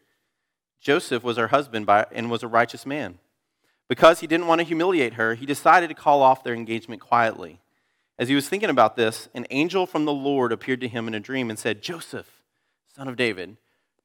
Joseph 0.80 1.24
was 1.24 1.36
her 1.36 1.48
husband 1.48 1.86
by, 1.86 2.06
and 2.12 2.30
was 2.30 2.42
a 2.42 2.48
righteous 2.48 2.86
man. 2.86 3.18
Because 3.88 4.20
he 4.20 4.26
didn't 4.26 4.46
want 4.46 4.60
to 4.60 4.66
humiliate 4.66 5.14
her, 5.14 5.34
he 5.34 5.46
decided 5.46 5.88
to 5.88 5.94
call 5.94 6.22
off 6.22 6.44
their 6.44 6.54
engagement 6.54 7.00
quietly. 7.00 7.60
As 8.18 8.28
he 8.28 8.34
was 8.34 8.48
thinking 8.48 8.70
about 8.70 8.96
this, 8.96 9.28
an 9.34 9.46
angel 9.50 9.86
from 9.86 10.04
the 10.04 10.12
Lord 10.12 10.52
appeared 10.52 10.80
to 10.82 10.88
him 10.88 11.08
in 11.08 11.14
a 11.14 11.20
dream 11.20 11.50
and 11.50 11.58
said, 11.58 11.82
Joseph, 11.82 12.42
son 12.94 13.08
of 13.08 13.16
David, 13.16 13.56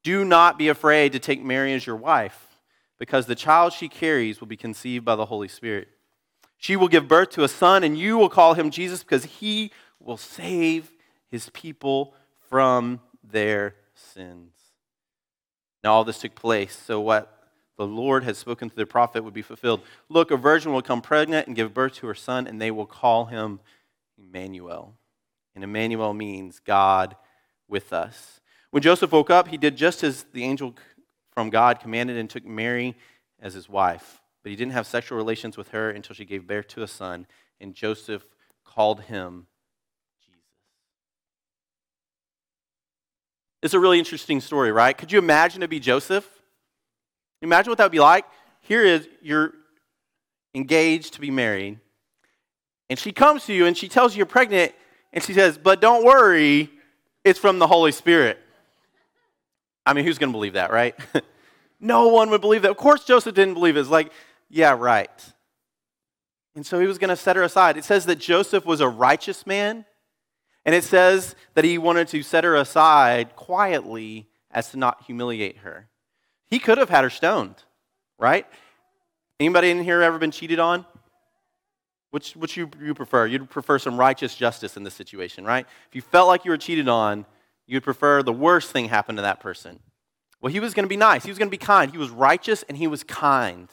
do 0.03 0.25
not 0.25 0.57
be 0.57 0.67
afraid 0.67 1.11
to 1.11 1.19
take 1.19 1.43
Mary 1.43 1.73
as 1.73 1.85
your 1.85 1.95
wife 1.95 2.57
because 2.97 3.25
the 3.25 3.35
child 3.35 3.73
she 3.73 3.87
carries 3.87 4.39
will 4.39 4.47
be 4.47 4.57
conceived 4.57 5.05
by 5.05 5.15
the 5.15 5.25
Holy 5.25 5.47
Spirit. 5.47 5.89
She 6.57 6.75
will 6.75 6.87
give 6.87 7.07
birth 7.07 7.29
to 7.31 7.43
a 7.43 7.47
son, 7.47 7.83
and 7.83 7.97
you 7.97 8.17
will 8.17 8.29
call 8.29 8.53
him 8.53 8.69
Jesus 8.69 9.01
because 9.01 9.23
he 9.23 9.71
will 9.99 10.17
save 10.17 10.91
his 11.29 11.49
people 11.49 12.13
from 12.49 12.99
their 13.23 13.75
sins. 13.93 14.53
Now, 15.83 15.93
all 15.93 16.03
this 16.03 16.19
took 16.19 16.35
place 16.35 16.75
so 16.75 16.99
what 16.99 17.33
the 17.77 17.87
Lord 17.87 18.25
had 18.25 18.35
spoken 18.35 18.69
to 18.69 18.75
the 18.75 18.85
prophet 18.85 19.23
would 19.23 19.33
be 19.33 19.41
fulfilled. 19.41 19.81
Look, 20.09 20.31
a 20.31 20.37
virgin 20.37 20.73
will 20.73 20.81
come 20.81 21.01
pregnant 21.01 21.47
and 21.47 21.55
give 21.55 21.73
birth 21.73 21.93
to 21.95 22.07
her 22.07 22.15
son, 22.15 22.45
and 22.45 22.61
they 22.61 22.71
will 22.71 22.85
call 22.85 23.25
him 23.25 23.61
Emmanuel. 24.19 24.95
And 25.55 25.63
Emmanuel 25.63 26.13
means 26.13 26.59
God 26.59 27.15
with 27.67 27.93
us. 27.93 28.39
When 28.71 28.83
Joseph 28.83 29.11
woke 29.11 29.29
up, 29.29 29.47
he 29.47 29.57
did 29.57 29.75
just 29.75 30.03
as 30.03 30.25
the 30.33 30.43
angel 30.43 30.75
from 31.33 31.49
God 31.49 31.79
commanded 31.79 32.17
and 32.17 32.29
took 32.29 32.45
Mary 32.45 32.95
as 33.41 33.53
his 33.53 33.69
wife. 33.69 34.21
But 34.43 34.51
he 34.51 34.55
didn't 34.55 34.73
have 34.73 34.87
sexual 34.87 35.17
relations 35.17 35.57
with 35.57 35.69
her 35.69 35.89
until 35.89 36.15
she 36.15 36.25
gave 36.25 36.47
birth 36.47 36.67
to 36.69 36.83
a 36.83 36.87
son, 36.87 37.27
and 37.59 37.73
Joseph 37.73 38.25
called 38.63 39.01
him 39.01 39.47
Jesus. 40.21 40.41
It's 43.61 43.73
a 43.73 43.79
really 43.79 43.99
interesting 43.99 44.39
story, 44.39 44.71
right? 44.71 44.97
Could 44.97 45.11
you 45.11 45.19
imagine 45.19 45.61
to 45.61 45.67
be 45.67 45.79
Joseph? 45.79 46.27
Imagine 47.41 47.71
what 47.71 47.77
that 47.77 47.85
would 47.85 47.91
be 47.91 47.99
like. 47.99 48.25
Here 48.61 48.83
is 48.83 49.07
you're 49.21 49.53
engaged 50.53 51.13
to 51.15 51.21
be 51.21 51.31
married, 51.31 51.79
and 52.89 52.97
she 52.97 53.11
comes 53.11 53.45
to 53.45 53.53
you 53.53 53.65
and 53.65 53.77
she 53.77 53.87
tells 53.87 54.13
you 54.13 54.19
you're 54.19 54.25
pregnant, 54.25 54.73
and 55.13 55.23
she 55.23 55.33
says, 55.33 55.57
But 55.57 55.81
don't 55.81 56.03
worry, 56.03 56.69
it's 57.23 57.39
from 57.39 57.59
the 57.59 57.67
Holy 57.67 57.91
Spirit. 57.91 58.39
I 59.85 59.93
mean, 59.93 60.05
who's 60.05 60.17
going 60.17 60.29
to 60.29 60.37
believe 60.37 60.53
that, 60.53 60.71
right? 60.71 60.95
no 61.79 62.09
one 62.09 62.29
would 62.29 62.41
believe 62.41 62.61
that. 62.63 62.71
Of 62.71 62.77
course, 62.77 63.05
Joseph 63.05 63.35
didn't 63.35 63.55
believe 63.55 63.77
it. 63.77 63.81
It's 63.81 63.89
like, 63.89 64.11
yeah, 64.49 64.75
right. 64.77 65.09
And 66.55 66.65
so 66.65 66.79
he 66.79 66.87
was 66.87 66.97
going 66.97 67.09
to 67.09 67.15
set 67.15 67.35
her 67.35 67.43
aside. 67.43 67.77
It 67.77 67.85
says 67.85 68.05
that 68.05 68.17
Joseph 68.17 68.65
was 68.65 68.81
a 68.81 68.89
righteous 68.89 69.47
man, 69.47 69.85
and 70.65 70.75
it 70.75 70.83
says 70.83 71.35
that 71.53 71.63
he 71.63 71.77
wanted 71.77 72.07
to 72.09 72.21
set 72.21 72.43
her 72.43 72.55
aside 72.55 73.35
quietly 73.35 74.27
as 74.51 74.71
to 74.71 74.77
not 74.77 75.03
humiliate 75.05 75.59
her. 75.59 75.87
He 76.49 76.59
could 76.59 76.77
have 76.77 76.89
had 76.89 77.03
her 77.03 77.09
stoned, 77.09 77.55
right? 78.17 78.45
Anybody 79.39 79.69
in 79.69 79.83
here 79.83 80.01
ever 80.01 80.17
been 80.17 80.31
cheated 80.31 80.59
on? 80.59 80.85
Which, 82.11 82.33
which 82.33 82.57
you, 82.57 82.69
you 82.81 82.93
prefer? 82.93 83.27
You'd 83.27 83.49
prefer 83.49 83.77
some 83.77 83.97
righteous 83.99 84.35
justice 84.35 84.77
in 84.77 84.83
this 84.83 84.95
situation, 84.95 85.45
right? 85.45 85.65
If 85.87 85.95
you 85.95 86.01
felt 86.01 86.27
like 86.27 86.43
you 86.43 86.51
were 86.51 86.57
cheated 86.57 86.87
on, 86.87 87.25
you'd 87.67 87.83
prefer 87.83 88.23
the 88.23 88.33
worst 88.33 88.71
thing 88.71 88.89
happen 88.89 89.15
to 89.17 89.21
that 89.21 89.39
person. 89.39 89.79
Well, 90.41 90.51
he 90.51 90.59
was 90.59 90.73
going 90.73 90.85
to 90.85 90.89
be 90.89 90.97
nice. 90.97 91.23
He 91.23 91.29
was 91.29 91.37
going 91.37 91.49
to 91.49 91.51
be 91.51 91.57
kind. 91.57 91.91
He 91.91 91.97
was 91.97 92.09
righteous 92.09 92.63
and 92.63 92.77
he 92.77 92.87
was 92.87 93.03
kind. 93.03 93.69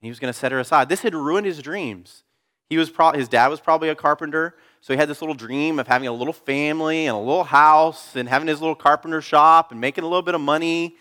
He 0.00 0.08
was 0.08 0.20
going 0.20 0.32
to 0.32 0.38
set 0.38 0.52
her 0.52 0.60
aside. 0.60 0.88
This 0.88 1.00
had 1.02 1.14
ruined 1.14 1.46
his 1.46 1.60
dreams. 1.60 2.22
He 2.68 2.76
was 2.76 2.90
pro- 2.90 3.12
his 3.12 3.28
dad 3.28 3.48
was 3.48 3.60
probably 3.60 3.88
a 3.88 3.94
carpenter, 3.94 4.54
so 4.82 4.92
he 4.92 4.98
had 4.98 5.08
this 5.08 5.22
little 5.22 5.34
dream 5.34 5.78
of 5.78 5.86
having 5.86 6.06
a 6.06 6.12
little 6.12 6.34
family 6.34 7.06
and 7.06 7.16
a 7.16 7.18
little 7.18 7.44
house 7.44 8.14
and 8.14 8.28
having 8.28 8.46
his 8.46 8.60
little 8.60 8.74
carpenter 8.74 9.22
shop 9.22 9.72
and 9.72 9.80
making 9.80 10.04
a 10.04 10.06
little 10.06 10.22
bit 10.22 10.34
of 10.34 10.40
money. 10.40 10.96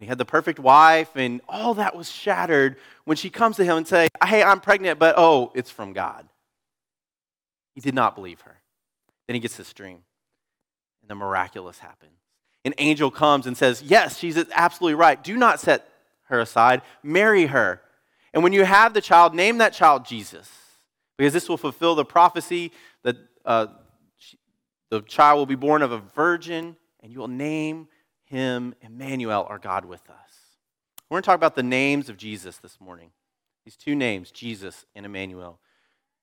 He 0.00 0.06
had 0.06 0.18
the 0.18 0.24
perfect 0.24 0.58
wife, 0.58 1.10
and 1.14 1.42
all 1.46 1.74
that 1.74 1.94
was 1.94 2.10
shattered 2.10 2.76
when 3.04 3.18
she 3.18 3.28
comes 3.28 3.56
to 3.56 3.64
him 3.64 3.76
and 3.76 3.86
say, 3.86 4.08
"Hey, 4.24 4.42
I'm 4.42 4.60
pregnant, 4.60 4.98
but 4.98 5.14
oh, 5.18 5.52
it's 5.54 5.70
from 5.70 5.92
God." 5.92 6.26
He 7.74 7.80
did 7.80 7.94
not 7.94 8.14
believe 8.14 8.40
her. 8.40 8.60
Then 9.28 9.34
he 9.34 9.40
gets 9.40 9.56
this 9.56 9.72
dream, 9.72 10.02
and 11.02 11.10
the 11.10 11.14
miraculous 11.14 11.78
happens. 11.78 12.18
An 12.64 12.74
angel 12.78 13.10
comes 13.10 13.46
and 13.46 13.56
says, 13.56 13.82
"Yes, 13.82 14.18
she's 14.18 14.42
absolutely 14.52 14.94
right. 14.94 15.22
Do 15.22 15.36
not 15.36 15.60
set 15.60 15.86
her 16.24 16.40
aside. 16.40 16.80
Marry 17.02 17.46
her." 17.46 17.82
And 18.32 18.42
when 18.42 18.54
you 18.54 18.64
have 18.64 18.94
the 18.94 19.00
child, 19.00 19.34
name 19.34 19.58
that 19.58 19.74
child 19.74 20.06
Jesus 20.06 20.48
because 21.20 21.34
this 21.34 21.50
will 21.50 21.58
fulfill 21.58 21.94
the 21.94 22.04
prophecy 22.04 22.72
that 23.02 23.14
uh, 23.44 23.66
the 24.88 25.02
child 25.02 25.36
will 25.36 25.44
be 25.44 25.54
born 25.54 25.82
of 25.82 25.92
a 25.92 25.98
virgin, 25.98 26.74
and 27.02 27.12
you 27.12 27.18
will 27.18 27.28
name 27.28 27.88
him 28.30 28.74
Emmanuel, 28.80 29.44
our 29.48 29.58
God 29.58 29.84
with 29.84 30.08
us. 30.08 30.16
We're 31.08 31.16
going 31.16 31.22
to 31.22 31.26
talk 31.26 31.34
about 31.34 31.56
the 31.56 31.64
names 31.64 32.08
of 32.08 32.16
Jesus 32.16 32.58
this 32.58 32.80
morning. 32.80 33.10
These 33.64 33.76
two 33.76 33.96
names, 33.96 34.30
Jesus 34.30 34.86
and 34.94 35.04
Emmanuel. 35.04 35.58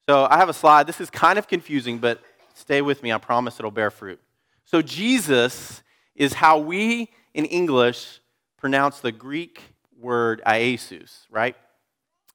So 0.07 0.25
I 0.29 0.37
have 0.37 0.47
a 0.47 0.53
slide. 0.53 0.87
This 0.87 1.01
is 1.01 1.09
kind 1.09 1.37
of 1.37 1.49
confusing, 1.49 1.97
but 1.97 2.21
stay 2.53 2.81
with 2.81 3.03
me. 3.03 3.11
I 3.11 3.17
promise 3.17 3.59
it'll 3.59 3.71
bear 3.71 3.91
fruit. 3.91 4.21
So 4.63 4.81
Jesus 4.81 5.83
is 6.15 6.33
how 6.33 6.59
we 6.59 7.09
in 7.33 7.43
English 7.43 8.21
pronounce 8.55 9.01
the 9.01 9.11
Greek 9.11 9.61
word 9.99 10.41
Iesous, 10.45 11.25
right? 11.29 11.57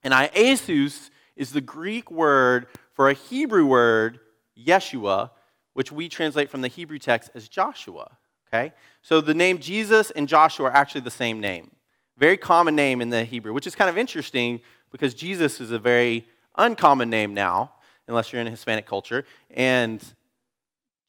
And 0.04 0.12
Iesous 0.12 1.08
is 1.34 1.52
the 1.52 1.62
Greek 1.62 2.10
word 2.10 2.66
for 2.92 3.08
a 3.08 3.14
Hebrew 3.14 3.64
word, 3.64 4.20
Yeshua, 4.54 5.30
which 5.72 5.90
we 5.90 6.10
translate 6.10 6.50
from 6.50 6.60
the 6.60 6.68
Hebrew 6.68 6.98
text 6.98 7.30
as 7.34 7.48
Joshua. 7.48 8.18
Okay? 8.52 8.72
So 9.00 9.20
the 9.20 9.34
name 9.34 9.58
Jesus 9.58 10.10
and 10.10 10.28
Joshua 10.28 10.66
are 10.66 10.76
actually 10.76 11.00
the 11.02 11.10
same 11.10 11.40
name. 11.40 11.70
Very 12.18 12.36
common 12.36 12.76
name 12.76 13.00
in 13.00 13.10
the 13.10 13.24
Hebrew, 13.24 13.52
which 13.52 13.66
is 13.66 13.74
kind 13.74 13.88
of 13.88 13.96
interesting 13.96 14.60
because 14.90 15.14
Jesus 15.14 15.60
is 15.60 15.70
a 15.70 15.78
very 15.78 16.26
uncommon 16.56 17.08
name 17.08 17.32
now, 17.32 17.72
unless 18.06 18.32
you're 18.32 18.40
in 18.42 18.46
a 18.46 18.50
Hispanic 18.50 18.86
culture. 18.86 19.24
And 19.50 20.04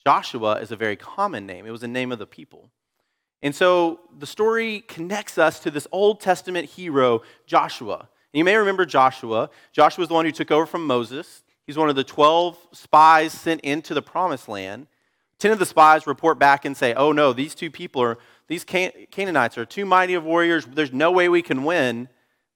Joshua 0.06 0.56
is 0.56 0.72
a 0.72 0.76
very 0.76 0.96
common 0.96 1.46
name. 1.46 1.66
It 1.66 1.72
was 1.72 1.84
a 1.84 1.88
name 1.88 2.12
of 2.12 2.20
the 2.20 2.26
people. 2.26 2.70
And 3.42 3.54
so 3.54 4.00
the 4.18 4.26
story 4.26 4.82
connects 4.88 5.38
us 5.38 5.60
to 5.60 5.72
this 5.72 5.86
Old 5.92 6.22
Testament 6.22 6.70
hero, 6.70 7.24
Joshua. 7.46 7.98
And 7.98 8.38
you 8.38 8.46
may 8.46 8.56
remember 8.56 8.86
Joshua. 8.86 9.50
Joshua 9.74 10.02
was 10.02 10.08
the 10.08 10.16
one 10.16 10.26
who 10.26 10.32
took 10.32 10.50
over 10.50 10.66
from 10.66 10.88
Moses. 10.88 11.44
He's 11.68 11.78
one 11.78 11.90
of 11.90 11.96
the 11.98 12.06
12 12.06 12.58
spies 12.72 13.34
sent 13.34 13.62
into 13.62 13.94
the 13.94 14.02
promised 14.02 14.48
land. 14.48 14.88
10 15.44 15.52
of 15.52 15.60
the 15.60 15.66
spies 15.66 16.08
report 16.08 16.40
back 16.40 16.64
and 16.64 16.78
say, 16.78 16.94
Oh 16.94 17.12
no, 17.12 17.34
these 17.34 17.54
two 17.54 17.70
people 17.70 18.02
are, 18.02 18.18
these 18.48 18.64
Canaanites 18.64 19.58
are 19.58 19.66
too 19.66 19.84
mighty 19.84 20.14
of 20.14 20.24
warriors. 20.24 20.66
There's 20.66 20.94
no 20.94 21.12
way 21.12 21.28
we 21.28 21.42
can 21.42 21.66
win. 21.66 22.08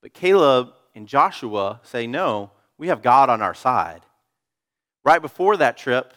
But 0.01 0.13
Caleb 0.13 0.69
and 0.95 1.05
Joshua 1.05 1.81
say, 1.83 2.07
No, 2.07 2.49
we 2.77 2.87
have 2.87 3.01
God 3.01 3.29
on 3.29 3.41
our 3.41 3.53
side. 3.53 4.03
Right 5.03 5.21
before 5.21 5.57
that 5.57 5.77
trip, 5.77 6.13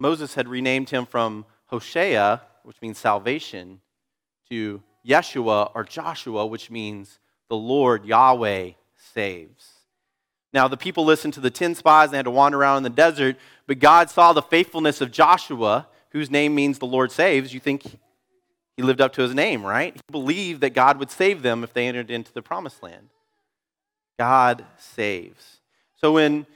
Moses 0.00 0.36
had 0.36 0.48
renamed 0.48 0.88
him 0.88 1.04
from 1.04 1.44
Hoshea, 1.66 2.40
which 2.62 2.80
means 2.80 2.96
salvation, 2.96 3.82
to 4.48 4.82
Yeshua 5.06 5.70
or 5.74 5.84
Joshua, 5.84 6.46
which 6.46 6.70
means 6.70 7.18
the 7.50 7.56
Lord 7.56 8.06
Yahweh 8.06 8.70
saves. 9.12 9.74
Now, 10.54 10.68
the 10.68 10.76
people 10.76 11.04
listened 11.04 11.34
to 11.34 11.40
the 11.40 11.50
10 11.50 11.74
spies, 11.74 12.10
they 12.10 12.16
had 12.16 12.24
to 12.24 12.30
wander 12.30 12.58
around 12.58 12.78
in 12.78 12.82
the 12.84 12.90
desert, 12.90 13.36
but 13.66 13.78
God 13.78 14.10
saw 14.10 14.32
the 14.32 14.42
faithfulness 14.42 15.00
of 15.00 15.10
Joshua, 15.10 15.88
whose 16.10 16.30
name 16.30 16.54
means 16.54 16.78
the 16.78 16.86
Lord 16.86 17.10
saves. 17.10 17.54
You 17.54 17.60
think 17.60 17.84
he 18.76 18.82
lived 18.82 19.00
up 19.00 19.12
to 19.14 19.22
his 19.22 19.34
name, 19.34 19.64
right? 19.64 19.94
He 19.94 20.00
believed 20.12 20.60
that 20.60 20.74
God 20.74 20.98
would 20.98 21.10
save 21.10 21.42
them 21.42 21.64
if 21.64 21.72
they 21.72 21.86
entered 21.86 22.10
into 22.10 22.32
the 22.32 22.42
promised 22.42 22.82
land. 22.82 23.08
God 24.18 24.64
saves. 24.78 25.60
So 25.96 26.12
when 26.12 26.46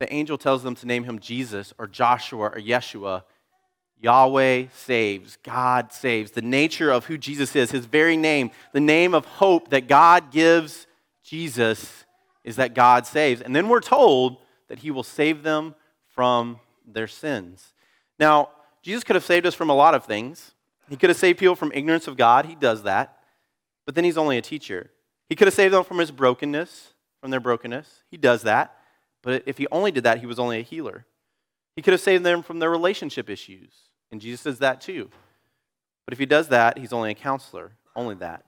the 0.00 0.12
angel 0.12 0.38
tells 0.38 0.62
them 0.62 0.74
to 0.76 0.86
name 0.86 1.04
him 1.04 1.18
Jesus 1.18 1.72
or 1.78 1.86
Joshua 1.86 2.48
or 2.48 2.60
Yeshua, 2.60 3.22
Yahweh 4.00 4.66
saves, 4.74 5.38
God 5.42 5.92
saves. 5.92 6.32
The 6.32 6.42
nature 6.42 6.90
of 6.90 7.06
who 7.06 7.16
Jesus 7.16 7.54
is, 7.56 7.70
his 7.70 7.86
very 7.86 8.16
name, 8.16 8.50
the 8.72 8.80
name 8.80 9.14
of 9.14 9.24
hope 9.24 9.70
that 9.70 9.88
God 9.88 10.30
gives 10.30 10.86
Jesus 11.22 12.04
is 12.42 12.56
that 12.56 12.74
God 12.74 13.06
saves. 13.06 13.40
And 13.40 13.56
then 13.56 13.68
we're 13.68 13.80
told 13.80 14.38
that 14.68 14.80
he 14.80 14.90
will 14.90 15.02
save 15.02 15.42
them 15.42 15.74
from 16.08 16.60
their 16.86 17.06
sins. 17.06 17.72
Now, 18.18 18.50
Jesus 18.82 19.04
could 19.04 19.16
have 19.16 19.24
saved 19.24 19.46
us 19.46 19.54
from 19.54 19.70
a 19.70 19.74
lot 19.74 19.94
of 19.94 20.04
things. 20.04 20.52
He 20.88 20.96
could 20.96 21.10
have 21.10 21.16
saved 21.16 21.38
people 21.38 21.56
from 21.56 21.72
ignorance 21.74 22.06
of 22.06 22.16
God. 22.16 22.46
He 22.46 22.54
does 22.54 22.82
that. 22.82 23.18
But 23.86 23.94
then 23.94 24.04
he's 24.04 24.18
only 24.18 24.38
a 24.38 24.42
teacher. 24.42 24.90
He 25.28 25.36
could 25.36 25.46
have 25.46 25.54
saved 25.54 25.74
them 25.74 25.84
from 25.84 25.98
his 25.98 26.10
brokenness, 26.10 26.92
from 27.20 27.30
their 27.30 27.40
brokenness. 27.40 28.02
He 28.10 28.16
does 28.16 28.42
that. 28.42 28.76
But 29.22 29.42
if 29.46 29.58
he 29.58 29.66
only 29.72 29.90
did 29.90 30.04
that, 30.04 30.18
he 30.18 30.26
was 30.26 30.38
only 30.38 30.58
a 30.58 30.62
healer. 30.62 31.06
He 31.76 31.82
could 31.82 31.92
have 31.92 32.00
saved 32.00 32.24
them 32.24 32.42
from 32.42 32.58
their 32.58 32.70
relationship 32.70 33.30
issues. 33.30 33.72
And 34.12 34.20
Jesus 34.20 34.42
says 34.42 34.58
that 34.58 34.80
too. 34.80 35.10
But 36.04 36.12
if 36.12 36.18
he 36.18 36.26
does 36.26 36.48
that, 36.48 36.78
he's 36.78 36.92
only 36.92 37.10
a 37.10 37.14
counselor, 37.14 37.72
only 37.96 38.14
that. 38.16 38.44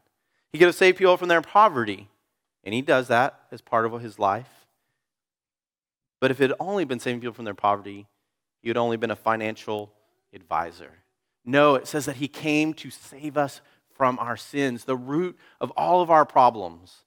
He 0.52 0.58
could 0.58 0.66
have 0.66 0.74
saved 0.74 0.98
people 0.98 1.16
from 1.16 1.28
their 1.28 1.40
poverty, 1.40 2.08
and 2.62 2.74
he 2.74 2.82
does 2.82 3.08
that 3.08 3.40
as 3.50 3.62
part 3.62 3.86
of 3.86 4.00
his 4.00 4.18
life. 4.18 4.65
But 6.20 6.30
if 6.30 6.40
it 6.40 6.50
had 6.50 6.56
only 6.58 6.84
been 6.84 7.00
saving 7.00 7.20
people 7.20 7.34
from 7.34 7.44
their 7.44 7.54
poverty, 7.54 8.06
he 8.62 8.70
would 8.70 8.76
only 8.76 8.96
been 8.96 9.10
a 9.10 9.16
financial 9.16 9.92
advisor. 10.32 10.90
No, 11.44 11.74
it 11.76 11.86
says 11.86 12.06
that 12.06 12.16
he 12.16 12.28
came 12.28 12.74
to 12.74 12.90
save 12.90 13.36
us 13.36 13.60
from 13.94 14.18
our 14.18 14.36
sins, 14.36 14.84
the 14.84 14.96
root 14.96 15.38
of 15.60 15.70
all 15.72 16.02
of 16.02 16.10
our 16.10 16.24
problems. 16.24 17.04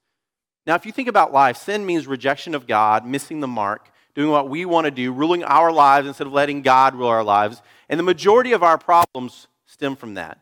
Now, 0.66 0.74
if 0.74 0.86
you 0.86 0.92
think 0.92 1.08
about 1.08 1.32
life, 1.32 1.56
sin 1.56 1.86
means 1.86 2.06
rejection 2.06 2.54
of 2.54 2.66
God, 2.66 3.06
missing 3.06 3.40
the 3.40 3.48
mark, 3.48 3.90
doing 4.14 4.30
what 4.30 4.48
we 4.48 4.64
want 4.64 4.86
to 4.86 4.90
do, 4.90 5.12
ruling 5.12 5.44
our 5.44 5.72
lives 5.72 6.06
instead 6.06 6.26
of 6.26 6.32
letting 6.32 6.62
God 6.62 6.94
rule 6.94 7.08
our 7.08 7.24
lives. 7.24 7.62
And 7.88 7.98
the 7.98 8.04
majority 8.04 8.52
of 8.52 8.62
our 8.62 8.78
problems 8.78 9.46
stem 9.66 9.96
from 9.96 10.14
that. 10.14 10.38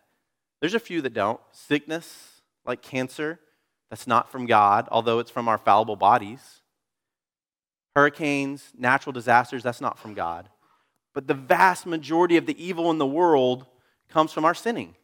There's 0.61 0.75
a 0.75 0.81
few 0.81 1.01
that 1.03 1.15
don't. 1.15 1.41
Sickness, 1.53 2.41
like 2.67 2.83
cancer, 2.83 3.41
that's 3.91 4.07
not 4.07 4.31
from 4.31 4.47
God, 4.47 4.89
although 4.91 5.19
it's 5.19 5.31
from 5.31 5.49
our 5.49 5.59
fallible 5.59 5.97
bodies. 5.97 6.58
Hurricanes, 7.99 8.71
natural 8.79 9.13
disasters, 9.13 9.65
that's 9.65 9.81
not 9.81 9.99
from 9.99 10.15
God. 10.15 10.49
But 11.15 11.27
the 11.27 11.35
vast 11.35 11.85
majority 11.85 12.37
of 12.37 12.47
the 12.47 12.65
evil 12.65 12.93
in 12.93 12.99
the 12.99 13.07
world 13.07 13.67
comes 14.09 14.33
from 14.33 14.45
our 14.45 14.55
sinning. 14.55 14.95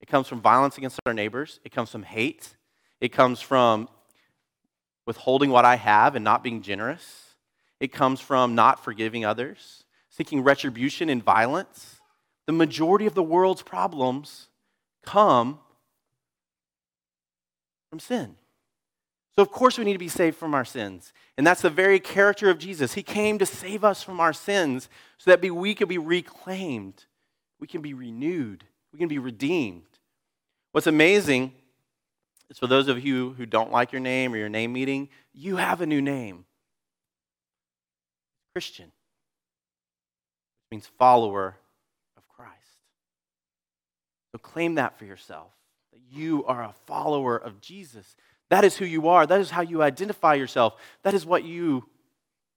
It 0.00 0.08
comes 0.08 0.26
from 0.26 0.40
violence 0.40 0.78
against 0.78 0.98
our 1.04 1.12
neighbors, 1.12 1.60
it 1.66 1.72
comes 1.72 1.90
from 1.90 2.02
hate, 2.02 2.56
it 2.98 3.10
comes 3.10 3.42
from 3.42 3.90
withholding 5.04 5.50
what 5.50 5.66
I 5.66 5.76
have 5.76 6.16
and 6.16 6.24
not 6.24 6.42
being 6.42 6.62
generous. 6.62 7.34
It 7.78 7.92
comes 7.92 8.22
from 8.22 8.54
not 8.54 8.82
forgiving 8.82 9.26
others, 9.26 9.84
seeking 10.08 10.42
retribution 10.42 11.10
in 11.10 11.20
violence. 11.20 12.00
The 12.46 12.54
majority 12.54 13.04
of 13.04 13.12
the 13.12 13.22
world's 13.22 13.60
problems 13.60 14.48
come 15.04 15.58
from 17.90 18.00
sin. 18.00 18.36
So, 19.36 19.42
of 19.42 19.50
course, 19.50 19.78
we 19.78 19.84
need 19.84 19.94
to 19.94 19.98
be 19.98 20.08
saved 20.08 20.36
from 20.36 20.54
our 20.54 20.64
sins. 20.64 21.12
And 21.36 21.46
that's 21.46 21.62
the 21.62 21.70
very 21.70 21.98
character 21.98 22.50
of 22.50 22.58
Jesus. 22.58 22.94
He 22.94 23.02
came 23.02 23.38
to 23.38 23.46
save 23.46 23.82
us 23.82 24.02
from 24.02 24.20
our 24.20 24.32
sins 24.32 24.88
so 25.18 25.30
that 25.30 25.40
we 25.40 25.74
could 25.74 25.88
be 25.88 25.98
reclaimed, 25.98 27.04
we 27.58 27.66
can 27.66 27.82
be 27.82 27.94
renewed, 27.94 28.64
we 28.92 28.98
can 28.98 29.08
be 29.08 29.18
redeemed. 29.18 29.82
What's 30.70 30.86
amazing 30.86 31.52
is 32.48 32.58
for 32.58 32.68
those 32.68 32.88
of 32.88 33.04
you 33.04 33.34
who 33.36 33.46
don't 33.46 33.72
like 33.72 33.90
your 33.90 34.00
name 34.00 34.32
or 34.32 34.36
your 34.36 34.48
name 34.48 34.72
meeting, 34.72 35.08
you 35.32 35.56
have 35.56 35.80
a 35.80 35.86
new 35.86 36.00
name. 36.00 36.44
Christian, 38.54 38.86
which 38.86 38.92
means 40.70 40.86
follower 40.98 41.56
of 42.16 42.28
Christ. 42.28 42.52
So 44.30 44.38
claim 44.38 44.76
that 44.76 44.96
for 44.96 45.04
yourself, 45.04 45.50
that 45.92 46.00
you 46.08 46.44
are 46.46 46.62
a 46.62 46.74
follower 46.86 47.36
of 47.36 47.60
Jesus. 47.60 48.14
That 48.50 48.64
is 48.64 48.76
who 48.76 48.84
you 48.84 49.08
are. 49.08 49.26
That 49.26 49.40
is 49.40 49.50
how 49.50 49.62
you 49.62 49.82
identify 49.82 50.34
yourself. 50.34 50.74
That 51.02 51.14
is 51.14 51.26
what 51.26 51.44
you 51.44 51.84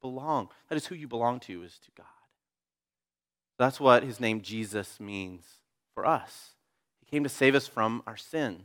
belong. 0.02 0.50
That 0.70 0.76
is 0.76 0.86
who 0.86 0.96
you 0.96 1.08
belong 1.08 1.40
to, 1.42 1.64
is 1.64 1.80
to 1.86 1.92
God. 1.98 2.06
That's 3.58 3.80
what 3.80 4.04
his 4.04 4.20
name 4.20 4.42
Jesus 4.42 5.00
means 5.00 5.44
for 5.94 6.06
us. 6.06 6.52
He 7.00 7.06
came 7.10 7.24
to 7.24 7.30
save 7.30 7.56
us 7.56 7.68
from 7.68 8.04
our 8.06 8.18
sins 8.18 8.64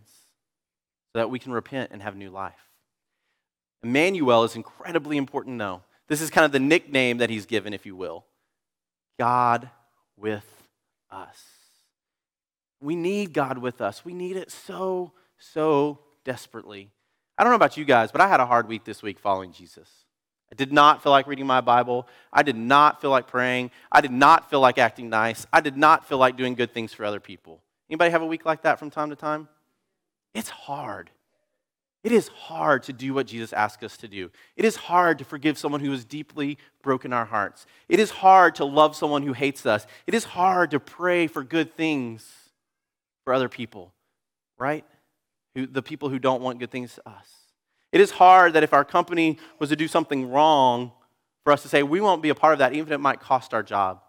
so 1.12 1.19
that 1.19 1.31
we 1.31 1.38
can 1.38 1.52
repent 1.52 1.91
and 1.93 2.02
have 2.02 2.17
new 2.17 2.31
life. 2.31 2.71
Emmanuel 3.83 4.45
is 4.45 4.55
incredibly 4.55 5.17
important 5.17 5.57
know. 5.57 5.83
This 6.09 6.21
is 6.21 6.31
kind 6.31 6.45
of 6.45 6.52
the 6.52 6.61
nickname 6.61 7.19
that 7.19 7.31
he's 7.31 7.47
given, 7.47 7.73
if 7.73 7.87
you 7.87 7.97
will 7.97 8.25
God 9.19 9.71
with 10.17 10.47
us. 11.11 11.43
We 12.81 12.97
need 12.97 13.33
God 13.33 13.59
with 13.59 13.81
us. 13.81 14.05
We 14.05 14.12
need 14.12 14.37
it 14.37 14.50
so, 14.50 15.12
so 15.38 16.00
desperately. 16.25 16.91
I 17.42 17.44
don't 17.44 17.50
know 17.50 17.56
about 17.56 17.76
you 17.76 17.84
guys, 17.84 18.12
but 18.12 18.20
I 18.20 18.28
had 18.28 18.38
a 18.38 18.46
hard 18.46 18.68
week 18.68 18.84
this 18.84 19.02
week 19.02 19.18
following 19.18 19.50
Jesus. 19.50 19.88
I 20.52 20.54
did 20.54 20.72
not 20.72 21.02
feel 21.02 21.11
like 21.11 21.26
reading 21.26 21.44
my 21.44 21.61
Bible. 21.61 22.06
I 22.32 22.44
did 22.44 22.54
not 22.54 23.00
feel 23.00 23.11
like 23.11 23.26
praying. 23.26 23.72
I 23.90 24.00
did 24.00 24.12
not 24.12 24.49
feel 24.49 24.61
like 24.61 24.78
acting 24.78 25.11
nice. 25.11 25.44
I 25.52 25.61
did 25.61 25.76
not 25.76 26.08
feel 26.08 26.18
like 26.18 26.37
doing 26.37 26.54
good 26.54 26.72
things 26.72 26.92
for 26.92 27.04
other 27.04 27.18
people. 27.18 27.61
Anybody 27.90 28.12
have 28.12 28.22
a 28.22 28.26
week 28.26 28.46
like 28.46 28.62
that 28.62 28.78
from 28.78 28.90
time 28.90 29.11
to 29.11 29.16
time? 29.16 29.49
It's 30.37 30.50
hard. 30.50 31.11
It 32.04 32.12
is 32.12 32.28
hard 32.28 32.84
to 32.84 32.92
do 32.92 33.12
what 33.12 33.26
Jesus 33.26 33.52
asked 33.52 33.82
us 33.82 33.96
to 33.96 34.06
do. 34.06 34.30
It 34.54 34.64
is 34.64 34.76
hard 34.76 35.18
to 35.18 35.25
forgive 35.25 35.58
someone 35.58 35.80
who 35.80 35.90
has 35.90 36.04
deeply 36.04 36.58
broken 36.80 37.12
our 37.12 37.25
hearts. 37.25 37.66
It 37.88 37.99
is 37.99 38.12
hard 38.12 38.54
to 38.54 38.64
love 38.64 38.94
someone 38.94 39.25
who 39.25 39.32
hates 39.32 39.66
us. 39.66 39.84
It 40.06 40.14
is 40.14 40.22
hard 40.22 40.70
to 40.70 40.78
pray 40.78 41.26
for 41.26 41.42
good 41.42 41.75
things 41.75 42.25
for 43.25 43.34
other 43.34 43.49
people, 43.49 43.92
right? 44.58 44.84
Who, 45.54 45.66
the 45.66 45.82
people 45.82 46.09
who 46.09 46.18
don't 46.18 46.42
want 46.42 46.59
good 46.59 46.71
things 46.71 46.94
to 46.94 47.09
us. 47.09 47.28
It 47.92 48.00
is 48.00 48.11
hard 48.11 48.54
that 48.54 48.62
if 48.62 48.73
our 48.73 48.85
company 48.85 49.38
was 49.59 49.68
to 49.68 49.76
do 49.76 49.87
something 49.87 50.30
wrong, 50.30 50.92
for 51.44 51.52
us 51.52 51.62
to 51.62 51.68
say, 51.68 51.82
we 51.82 52.00
won't 52.00 52.23
be 52.23 52.30
a 52.30 52.35
part 52.35 52.52
of 52.52 52.59
that, 52.61 52.73
even 52.73 52.88
if 52.88 52.92
it 52.92 52.99
might 52.99 53.21
cost 53.21 53.52
our 53.52 53.62
job. 53.62 54.00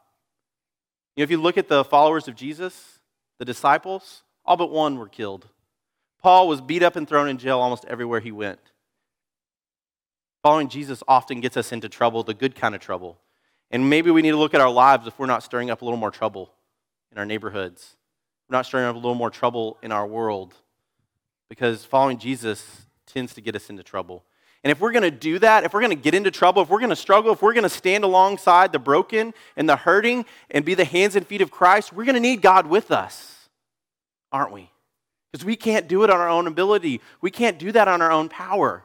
You 1.15 1.21
know, 1.21 1.23
if 1.23 1.31
you 1.31 1.41
look 1.41 1.57
at 1.57 1.67
the 1.67 1.83
followers 1.83 2.27
of 2.27 2.35
Jesus, 2.35 2.99
the 3.39 3.45
disciples, 3.45 4.23
all 4.45 4.57
but 4.57 4.71
one 4.71 4.97
were 4.97 5.09
killed. 5.09 5.47
Paul 6.21 6.47
was 6.47 6.61
beat 6.61 6.83
up 6.83 6.95
and 6.95 7.07
thrown 7.07 7.27
in 7.27 7.37
jail 7.37 7.59
almost 7.59 7.85
everywhere 7.85 8.19
he 8.19 8.31
went. 8.31 8.59
Following 10.43 10.69
Jesus 10.69 11.03
often 11.07 11.41
gets 11.41 11.57
us 11.57 11.71
into 11.71 11.89
trouble, 11.89 12.23
the 12.23 12.33
good 12.33 12.55
kind 12.55 12.75
of 12.75 12.81
trouble. 12.81 13.17
And 13.71 13.89
maybe 13.89 14.11
we 14.11 14.21
need 14.21 14.31
to 14.31 14.37
look 14.37 14.53
at 14.53 14.61
our 14.61 14.69
lives 14.69 15.07
if 15.07 15.17
we're 15.17 15.25
not 15.25 15.43
stirring 15.43 15.69
up 15.69 15.81
a 15.81 15.85
little 15.85 15.99
more 15.99 16.11
trouble 16.11 16.53
in 17.11 17.17
our 17.17 17.25
neighborhoods. 17.25 17.95
We're 18.49 18.57
not 18.57 18.65
stirring 18.65 18.85
up 18.85 18.95
a 18.95 18.99
little 18.99 19.15
more 19.15 19.29
trouble 19.29 19.77
in 19.81 19.91
our 19.91 20.05
world. 20.05 20.53
Because 21.53 21.85
following 21.85 22.17
Jesus 22.17 22.87
tends 23.05 23.35
to 23.35 23.41
get 23.41 23.55
us 23.55 23.69
into 23.69 23.83
trouble. 23.83 24.23
And 24.63 24.71
if 24.71 24.79
we're 24.79 24.91
going 24.91 25.03
to 25.03 25.11
do 25.11 25.37
that, 25.37 25.63
if 25.63 25.71
we're 25.71 25.81
going 25.81 25.95
to 25.95 26.03
get 26.03 26.15
into 26.15 26.31
trouble, 26.31 26.63
if 26.63 26.69
we're 26.71 26.79
going 26.79 26.89
to 26.89 26.95
struggle, 26.95 27.31
if 27.31 27.43
we're 27.43 27.53
going 27.53 27.61
to 27.61 27.69
stand 27.69 28.03
alongside 28.03 28.71
the 28.71 28.79
broken 28.79 29.35
and 29.55 29.69
the 29.69 29.75
hurting 29.75 30.25
and 30.49 30.65
be 30.65 30.73
the 30.73 30.83
hands 30.83 31.15
and 31.15 31.27
feet 31.27 31.41
of 31.41 31.51
Christ, 31.51 31.93
we're 31.93 32.05
going 32.05 32.15
to 32.15 32.19
need 32.19 32.41
God 32.41 32.65
with 32.65 32.89
us, 32.89 33.49
aren't 34.31 34.51
we? 34.51 34.71
Because 35.31 35.45
we 35.45 35.55
can't 35.55 35.87
do 35.87 36.03
it 36.03 36.09
on 36.09 36.19
our 36.19 36.27
own 36.27 36.47
ability. 36.47 37.01
We 37.21 37.29
can't 37.29 37.59
do 37.59 37.71
that 37.71 37.87
on 37.87 38.01
our 38.01 38.11
own 38.11 38.29
power. 38.29 38.83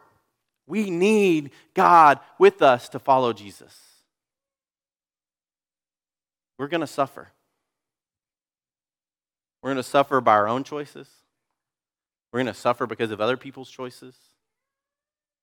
We 0.67 0.91
need 0.91 1.53
God 1.73 2.21
with 2.39 2.61
us 2.61 2.91
to 2.91 2.99
follow 2.99 3.33
Jesus. 3.33 3.75
We're 6.59 6.69
going 6.69 6.83
to 6.83 6.87
suffer. 6.87 7.29
We're 9.63 9.71
going 9.71 9.83
to 9.83 9.89
suffer 9.89 10.21
by 10.21 10.33
our 10.33 10.49
own 10.49 10.65
choices. 10.65 11.09
We're 12.33 12.41
going 12.41 12.53
to 12.53 12.61
suffer 12.61 12.87
because 12.87 13.11
of 13.11 13.21
other 13.21 13.37
people's 13.37 13.71
choices. 13.71 14.15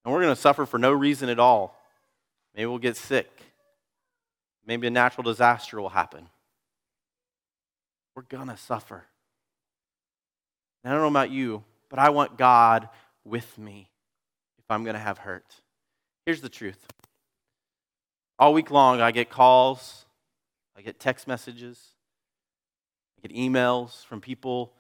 And 0.04 0.14
we're 0.14 0.22
going 0.22 0.36
to 0.36 0.42
suffer 0.42 0.66
for 0.66 0.78
no 0.78 0.92
reason 0.92 1.30
at 1.30 1.40
all. 1.40 1.82
Maybe 2.56 2.68
we'll 2.68 2.78
get 2.78 2.98
sick. 2.98 3.30
Maybe 4.66 4.88
a 4.88 4.92
natural 4.92 5.24
disaster 5.24 5.82
will 5.82 5.90
happen. 5.90 6.28
We're 8.16 8.24
going 8.24 8.48
to 8.48 8.58
suffer. 8.58 9.04
And 10.84 10.92
I 10.92 10.96
don't 10.96 11.04
know 11.04 11.20
about 11.20 11.32
you, 11.32 11.64
but 11.90 12.00
I 12.00 12.10
want 12.10 12.38
God 12.38 12.90
with 13.24 13.58
me 13.58 13.90
if 14.60 14.66
I'm 14.70 14.84
going 14.84 14.94
to 14.96 15.00
have 15.00 15.18
hurt. 15.18 15.46
Here's 16.26 16.42
the 16.42 16.50
truth 16.50 16.86
all 18.38 18.54
week 18.54 18.70
long, 18.70 19.00
I 19.00 19.12
get 19.12 19.30
calls, 19.30 20.06
I 20.78 20.82
get 20.82 21.00
text 21.00 21.26
messages, 21.28 21.80
I 23.18 23.28
get 23.28 23.38
emails 23.38 24.06
from 24.06 24.22
people 24.22 24.74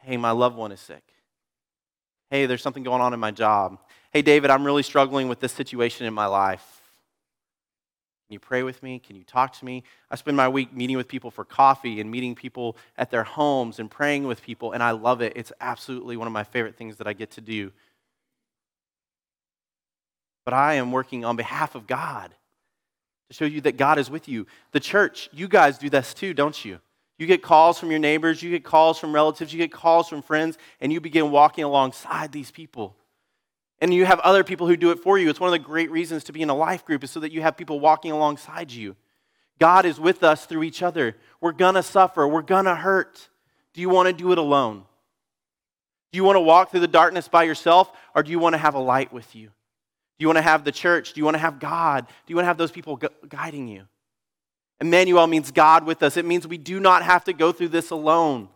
hey, 0.00 0.16
my 0.16 0.30
loved 0.30 0.56
one 0.56 0.72
is 0.72 0.80
sick. 0.80 1.02
Hey, 2.30 2.46
there's 2.46 2.62
something 2.62 2.82
going 2.82 3.00
on 3.00 3.14
in 3.14 3.20
my 3.20 3.30
job. 3.30 3.78
Hey, 4.12 4.22
David, 4.22 4.50
I'm 4.50 4.64
really 4.64 4.82
struggling 4.82 5.28
with 5.28 5.40
this 5.40 5.52
situation 5.52 6.06
in 6.06 6.12
my 6.14 6.26
life. 6.26 6.78
Can 8.28 8.34
you 8.34 8.40
pray 8.40 8.62
with 8.62 8.82
me? 8.82 8.98
Can 8.98 9.16
you 9.16 9.24
talk 9.24 9.54
to 9.54 9.64
me? 9.64 9.84
I 10.10 10.16
spend 10.16 10.36
my 10.36 10.48
week 10.48 10.74
meeting 10.74 10.98
with 10.98 11.08
people 11.08 11.30
for 11.30 11.46
coffee 11.46 11.98
and 11.98 12.10
meeting 12.10 12.34
people 12.34 12.76
at 12.98 13.10
their 13.10 13.24
homes 13.24 13.78
and 13.78 13.90
praying 13.90 14.26
with 14.26 14.42
people, 14.42 14.72
and 14.72 14.82
I 14.82 14.90
love 14.90 15.22
it. 15.22 15.32
It's 15.34 15.52
absolutely 15.62 16.18
one 16.18 16.26
of 16.26 16.32
my 16.34 16.44
favorite 16.44 16.76
things 16.76 16.96
that 16.96 17.06
I 17.06 17.14
get 17.14 17.30
to 17.32 17.40
do. 17.40 17.72
But 20.44 20.52
I 20.52 20.74
am 20.74 20.92
working 20.92 21.24
on 21.24 21.36
behalf 21.36 21.74
of 21.74 21.86
God 21.86 22.34
to 23.28 23.34
show 23.34 23.46
you 23.46 23.62
that 23.62 23.78
God 23.78 23.98
is 23.98 24.10
with 24.10 24.28
you. 24.28 24.46
The 24.72 24.80
church, 24.80 25.30
you 25.32 25.48
guys 25.48 25.78
do 25.78 25.88
this 25.88 26.12
too, 26.12 26.34
don't 26.34 26.62
you? 26.64 26.80
You 27.18 27.26
get 27.26 27.42
calls 27.42 27.78
from 27.78 27.90
your 27.90 27.98
neighbors, 27.98 28.42
you 28.42 28.50
get 28.50 28.64
calls 28.64 28.98
from 28.98 29.12
relatives, 29.12 29.52
you 29.52 29.58
get 29.58 29.72
calls 29.72 30.08
from 30.08 30.22
friends, 30.22 30.56
and 30.80 30.92
you 30.92 31.00
begin 31.00 31.30
walking 31.30 31.64
alongside 31.64 32.30
these 32.30 32.50
people. 32.50 32.96
And 33.80 33.92
you 33.92 34.06
have 34.06 34.20
other 34.20 34.44
people 34.44 34.66
who 34.66 34.76
do 34.76 34.90
it 34.90 35.00
for 35.00 35.18
you. 35.18 35.28
It's 35.28 35.40
one 35.40 35.48
of 35.48 35.52
the 35.52 35.58
great 35.58 35.90
reasons 35.90 36.24
to 36.24 36.32
be 36.32 36.42
in 36.42 36.50
a 36.50 36.54
life 36.54 36.84
group 36.84 37.04
is 37.04 37.10
so 37.10 37.20
that 37.20 37.32
you 37.32 37.42
have 37.42 37.56
people 37.56 37.80
walking 37.80 38.12
alongside 38.12 38.70
you. 38.70 38.96
God 39.58 39.84
is 39.84 39.98
with 39.98 40.22
us 40.22 40.46
through 40.46 40.62
each 40.62 40.82
other. 40.82 41.16
We're 41.40 41.52
going 41.52 41.74
to 41.74 41.82
suffer. 41.82 42.26
We're 42.26 42.42
going 42.42 42.64
to 42.66 42.74
hurt. 42.74 43.28
Do 43.74 43.80
you 43.80 43.88
want 43.88 44.06
to 44.06 44.12
do 44.12 44.32
it 44.32 44.38
alone? 44.38 44.84
Do 46.12 46.16
you 46.16 46.24
want 46.24 46.36
to 46.36 46.40
walk 46.40 46.70
through 46.70 46.80
the 46.80 46.88
darkness 46.88 47.28
by 47.28 47.44
yourself 47.44 47.92
or 48.14 48.22
do 48.22 48.30
you 48.30 48.38
want 48.38 48.54
to 48.54 48.58
have 48.58 48.74
a 48.74 48.80
light 48.80 49.12
with 49.12 49.34
you? 49.34 49.46
Do 49.46 50.24
you 50.24 50.28
want 50.28 50.38
to 50.38 50.42
have 50.42 50.64
the 50.64 50.72
church? 50.72 51.12
Do 51.12 51.20
you 51.20 51.24
want 51.24 51.34
to 51.34 51.40
have 51.40 51.60
God? 51.60 52.06
Do 52.06 52.12
you 52.28 52.36
want 52.36 52.44
to 52.44 52.48
have 52.48 52.58
those 52.58 52.72
people 52.72 52.96
gu- 52.96 53.08
guiding 53.28 53.68
you? 53.68 53.86
Emmanuel 54.80 55.26
means 55.26 55.50
God 55.50 55.84
with 55.84 56.02
us. 56.02 56.16
It 56.16 56.24
means 56.24 56.46
we 56.46 56.58
do 56.58 56.78
not 56.78 57.02
have 57.02 57.24
to 57.24 57.32
go 57.32 57.52
through 57.52 57.68
this 57.68 57.90
alone. 57.90 58.48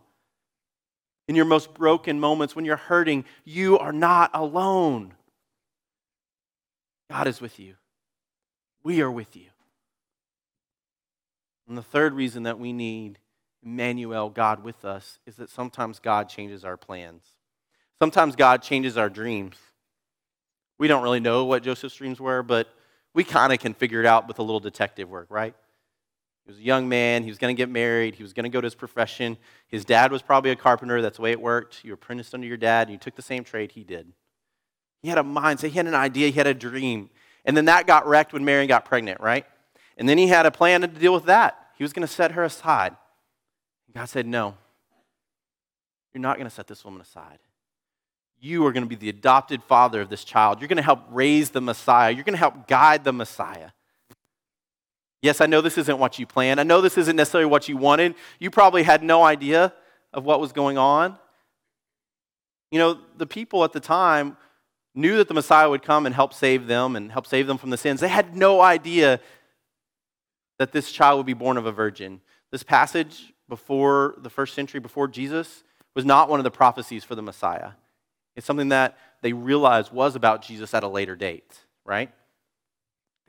In 1.27 1.35
your 1.35 1.45
most 1.45 1.73
broken 1.73 2.19
moments, 2.19 2.55
when 2.55 2.65
you're 2.65 2.75
hurting, 2.75 3.25
you 3.45 3.77
are 3.79 3.93
not 3.93 4.31
alone. 4.33 5.13
God 7.09 7.27
is 7.27 7.41
with 7.41 7.59
you. 7.59 7.75
We 8.83 9.01
are 9.01 9.11
with 9.11 9.35
you. 9.35 9.47
And 11.67 11.77
the 11.77 11.83
third 11.83 12.13
reason 12.13 12.43
that 12.43 12.59
we 12.59 12.73
need 12.73 13.19
Emmanuel, 13.65 14.29
God 14.29 14.63
with 14.63 14.83
us, 14.83 15.19
is 15.25 15.37
that 15.37 15.49
sometimes 15.49 15.99
God 15.99 16.27
changes 16.27 16.65
our 16.65 16.75
plans. 16.75 17.23
Sometimes 17.99 18.35
God 18.35 18.61
changes 18.61 18.97
our 18.97 19.09
dreams. 19.09 19.55
We 20.77 20.89
don't 20.89 21.03
really 21.03 21.21
know 21.21 21.45
what 21.45 21.63
Joseph's 21.63 21.95
dreams 21.95 22.19
were, 22.19 22.43
but 22.43 22.67
we 23.13 23.23
kind 23.23 23.53
of 23.53 23.59
can 23.59 23.73
figure 23.73 24.01
it 24.01 24.05
out 24.05 24.27
with 24.27 24.39
a 24.39 24.43
little 24.43 24.59
detective 24.59 25.09
work, 25.09 25.27
right? 25.29 25.55
He 26.45 26.51
was 26.51 26.59
a 26.59 26.63
young 26.63 26.89
man. 26.89 27.23
He 27.23 27.29
was 27.29 27.37
going 27.37 27.55
to 27.55 27.57
get 27.57 27.69
married. 27.69 28.15
He 28.15 28.23
was 28.23 28.33
going 28.33 28.43
to 28.43 28.49
go 28.49 28.59
to 28.59 28.65
his 28.65 28.75
profession. 28.75 29.37
His 29.67 29.85
dad 29.85 30.11
was 30.11 30.21
probably 30.21 30.51
a 30.51 30.55
carpenter. 30.55 31.01
That's 31.01 31.17
the 31.17 31.21
way 31.21 31.31
it 31.31 31.41
worked. 31.41 31.83
You 31.83 31.93
apprenticed 31.93 32.33
under 32.33 32.45
your 32.45 32.57
dad, 32.57 32.87
and 32.87 32.91
you 32.91 32.97
took 32.97 33.15
the 33.15 33.21
same 33.21 33.43
trade 33.43 33.71
he 33.71 33.83
did. 33.83 34.11
He 35.01 35.09
had 35.09 35.17
a 35.17 35.23
mindset. 35.23 35.69
He 35.69 35.77
had 35.77 35.87
an 35.87 35.95
idea. 35.95 36.27
He 36.27 36.33
had 36.33 36.47
a 36.47 36.53
dream. 36.53 37.09
And 37.45 37.55
then 37.55 37.65
that 37.65 37.87
got 37.87 38.07
wrecked 38.07 38.33
when 38.33 38.43
Mary 38.43 38.67
got 38.67 38.85
pregnant, 38.85 39.21
right? 39.21 39.45
And 39.97 40.07
then 40.07 40.17
he 40.17 40.27
had 40.27 40.45
a 40.45 40.51
plan 40.51 40.81
to 40.81 40.87
deal 40.87 41.13
with 41.13 41.25
that. 41.25 41.57
He 41.77 41.83
was 41.83 41.93
going 41.93 42.07
to 42.07 42.13
set 42.13 42.31
her 42.31 42.43
aside. 42.43 42.95
God 43.93 44.05
said, 44.05 44.25
No, 44.25 44.55
you're 46.13 46.21
not 46.21 46.37
going 46.37 46.47
to 46.47 46.53
set 46.53 46.67
this 46.67 46.83
woman 46.83 47.01
aside. 47.01 47.39
You 48.39 48.65
are 48.65 48.73
going 48.73 48.83
to 48.83 48.89
be 48.89 48.95
the 48.95 49.09
adopted 49.09 49.63
father 49.63 50.01
of 50.01 50.09
this 50.09 50.23
child. 50.23 50.59
You're 50.59 50.67
going 50.67 50.77
to 50.77 50.83
help 50.83 51.01
raise 51.09 51.51
the 51.51 51.61
Messiah. 51.61 52.11
You're 52.11 52.25
going 52.25 52.33
to 52.33 52.39
help 52.39 52.67
guide 52.67 53.03
the 53.03 53.13
Messiah. 53.13 53.69
Yes, 55.23 55.39
I 55.39 55.45
know 55.45 55.61
this 55.61 55.77
isn't 55.77 55.97
what 55.97 56.19
you 56.19 56.27
planned. 56.27 56.59
I 56.59 56.63
know 56.63 56.81
this 56.81 56.97
isn't 56.97 57.15
necessarily 57.15 57.49
what 57.49 57.69
you 57.69 57.77
wanted. 57.77 58.15
You 58.39 58.51
probably 58.51 58.83
had 58.83 59.01
no 59.01 59.23
idea 59.23 59.73
of 60.11 60.25
what 60.25 60.41
was 60.41 60.51
going 60.51 60.77
on. 60.77 61.17
You 62.71 62.79
know, 62.79 62.99
the 63.17 63.25
people 63.25 63.63
at 63.63 63.71
the 63.71 63.79
time 63.79 64.35
knew 64.93 65.15
that 65.15 65.29
the 65.29 65.33
Messiah 65.33 65.69
would 65.69 65.81
come 65.81 66.05
and 66.05 66.13
help 66.13 66.33
save 66.33 66.67
them 66.67 66.97
and 66.97 67.09
help 67.09 67.25
save 67.25 67.47
them 67.47 67.57
from 67.57 67.69
the 67.69 67.77
sins. 67.77 68.01
They 68.01 68.09
had 68.09 68.35
no 68.35 68.59
idea 68.59 69.21
that 70.59 70.73
this 70.73 70.91
child 70.91 71.19
would 71.19 71.25
be 71.25 71.33
born 71.33 71.55
of 71.55 71.65
a 71.65 71.71
virgin. 71.71 72.19
This 72.51 72.63
passage 72.63 73.33
before 73.47 74.15
the 74.17 74.29
first 74.29 74.53
century, 74.53 74.81
before 74.81 75.07
Jesus, 75.07 75.63
was 75.95 76.03
not 76.03 76.27
one 76.27 76.41
of 76.41 76.43
the 76.43 76.51
prophecies 76.51 77.05
for 77.05 77.15
the 77.15 77.21
Messiah. 77.21 77.71
It's 78.35 78.45
something 78.45 78.69
that 78.69 78.97
they 79.21 79.31
realized 79.31 79.93
was 79.93 80.17
about 80.17 80.41
Jesus 80.41 80.73
at 80.73 80.83
a 80.83 80.87
later 80.89 81.15
date, 81.15 81.61
right? 81.85 82.11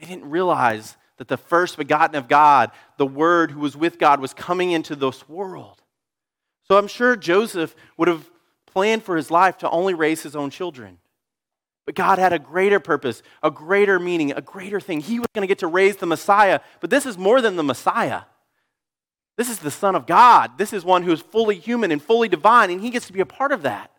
They 0.01 0.07
didn't 0.07 0.29
realize 0.29 0.97
that 1.19 1.29
the 1.29 1.37
first 1.37 1.77
begotten 1.77 2.17
of 2.17 2.29
God, 2.29 2.71
the 2.97 3.07
Word 3.07 3.51
who 3.51 3.61
was 3.61 3.77
with 3.77 3.99
God, 3.99 4.21
was 4.21 4.35
coming 4.35 4.73
into 4.73 4.97
this 4.97 5.29
world. 5.29 5.81
So 6.67 6.79
I'm 6.79 6.89
sure 6.89 7.17
Joseph 7.17 7.77
would 7.97 8.09
have 8.09 8.29
planned 8.67 9.03
for 9.05 9.17
his 9.17 9.31
life 9.31 9.59
to 9.59 9.71
only 9.71 9.95
raise 9.95 10.23
his 10.23 10.35
own 10.35 10.51
children. 10.51 10.99
But 11.87 11.95
God 11.95 12.19
had 12.19 12.33
a 12.33 12.39
greater 12.39 12.81
purpose, 12.81 13.23
a 13.43 13.51
greater 13.51 13.99
meaning, 13.99 14.33
a 14.33 14.41
greater 14.41 14.81
thing. 14.81 15.01
He 15.01 15.19
was 15.19 15.29
going 15.35 15.43
to 15.43 15.47
get 15.47 15.59
to 15.59 15.67
raise 15.67 15.97
the 15.97 16.07
Messiah. 16.07 16.61
But 16.81 16.91
this 16.91 17.05
is 17.07 17.19
more 17.19 17.41
than 17.41 17.57
the 17.57 17.63
Messiah. 17.63 18.23
This 19.37 19.51
is 19.51 19.59
the 19.59 19.71
Son 19.71 19.95
of 19.95 20.07
God. 20.07 20.59
This 20.59 20.73
is 20.73 20.85
one 20.85 21.03
who 21.03 21.13
is 21.13 21.21
fully 21.21 21.57
human 21.57 21.93
and 21.93 22.03
fully 22.03 22.29
divine, 22.29 22.71
and 22.71 22.81
he 22.81 22.91
gets 22.91 23.07
to 23.09 23.13
be 23.13 23.21
a 23.21 23.27
part 23.27 23.53
of 23.53 23.63
that. 23.63 23.91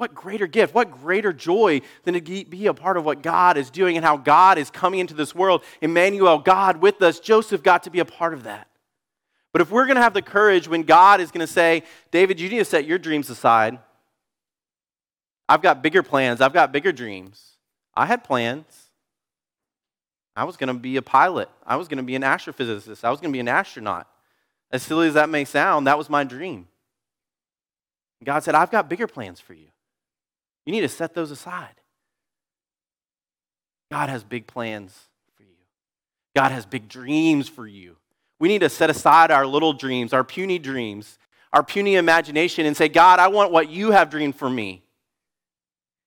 What 0.00 0.14
greater 0.14 0.46
gift, 0.46 0.74
what 0.74 0.90
greater 0.90 1.30
joy 1.30 1.82
than 2.04 2.14
to 2.14 2.22
be 2.22 2.66
a 2.66 2.72
part 2.72 2.96
of 2.96 3.04
what 3.04 3.20
God 3.20 3.58
is 3.58 3.68
doing 3.68 3.98
and 3.98 4.04
how 4.04 4.16
God 4.16 4.56
is 4.56 4.70
coming 4.70 4.98
into 4.98 5.12
this 5.12 5.34
world. 5.34 5.62
Emmanuel, 5.82 6.38
God 6.38 6.78
with 6.78 7.02
us, 7.02 7.20
Joseph 7.20 7.62
got 7.62 7.82
to 7.82 7.90
be 7.90 7.98
a 7.98 8.06
part 8.06 8.32
of 8.32 8.44
that. 8.44 8.66
But 9.52 9.60
if 9.60 9.70
we're 9.70 9.84
going 9.84 9.96
to 9.96 10.02
have 10.02 10.14
the 10.14 10.22
courage 10.22 10.66
when 10.66 10.84
God 10.84 11.20
is 11.20 11.30
going 11.30 11.46
to 11.46 11.52
say, 11.52 11.82
David, 12.10 12.40
you 12.40 12.48
need 12.48 12.60
to 12.60 12.64
set 12.64 12.86
your 12.86 12.96
dreams 12.96 13.28
aside. 13.28 13.78
I've 15.46 15.60
got 15.60 15.82
bigger 15.82 16.02
plans, 16.02 16.40
I've 16.40 16.54
got 16.54 16.72
bigger 16.72 16.92
dreams. 16.92 17.58
I 17.94 18.06
had 18.06 18.24
plans. 18.24 18.64
I 20.34 20.44
was 20.44 20.56
going 20.56 20.68
to 20.68 20.80
be 20.80 20.96
a 20.96 21.02
pilot, 21.02 21.50
I 21.66 21.76
was 21.76 21.88
going 21.88 21.98
to 21.98 22.02
be 22.02 22.14
an 22.14 22.22
astrophysicist, 22.22 23.04
I 23.04 23.10
was 23.10 23.20
going 23.20 23.32
to 23.32 23.36
be 23.36 23.40
an 23.40 23.48
astronaut. 23.48 24.08
As 24.70 24.82
silly 24.82 25.08
as 25.08 25.14
that 25.14 25.28
may 25.28 25.44
sound, 25.44 25.86
that 25.86 25.98
was 25.98 26.08
my 26.08 26.24
dream. 26.24 26.68
God 28.24 28.42
said, 28.42 28.54
I've 28.54 28.70
got 28.70 28.88
bigger 28.88 29.06
plans 29.06 29.40
for 29.40 29.52
you. 29.52 29.66
You 30.66 30.72
need 30.72 30.82
to 30.82 30.88
set 30.88 31.14
those 31.14 31.30
aside. 31.30 31.74
God 33.90 34.08
has 34.08 34.22
big 34.22 34.46
plans 34.46 34.96
for 35.36 35.42
you, 35.42 35.56
God 36.36 36.52
has 36.52 36.66
big 36.66 36.88
dreams 36.88 37.48
for 37.48 37.66
you. 37.66 37.96
We 38.38 38.48
need 38.48 38.60
to 38.60 38.70
set 38.70 38.88
aside 38.88 39.30
our 39.30 39.46
little 39.46 39.74
dreams, 39.74 40.14
our 40.14 40.24
puny 40.24 40.58
dreams, 40.58 41.18
our 41.52 41.62
puny 41.62 41.96
imagination, 41.96 42.64
and 42.64 42.74
say, 42.74 42.88
God, 42.88 43.18
I 43.18 43.28
want 43.28 43.52
what 43.52 43.68
you 43.68 43.90
have 43.90 44.08
dreamed 44.08 44.36
for 44.36 44.48
me. 44.48 44.82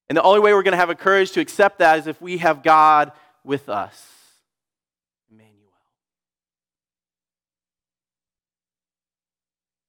And 0.10 0.18
the 0.18 0.24
only 0.24 0.39
way 0.39 0.54
we're 0.54 0.63
going 0.63 0.74
to 0.74 0.78
have 0.78 0.89
a 0.89 0.96
courage 0.96 1.32
to 1.34 1.42
accept 1.42 1.80
that 1.80 2.00
is 2.00 2.08
if 2.08 2.20
we 2.22 2.39
have 2.39 2.63
God 2.63 3.12
with 3.44 3.70
us. 3.70 4.10
Emmanuel. 5.32 5.54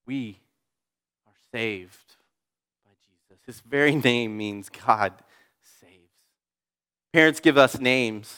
We 0.07 0.38
are 1.27 1.35
saved 1.50 2.03
his 3.46 3.61
very 3.61 3.94
name 3.94 4.37
means 4.37 4.68
God 4.68 5.12
saves. 5.80 6.12
Parents 7.12 7.40
give 7.40 7.59
us 7.59 7.78
names 7.78 8.37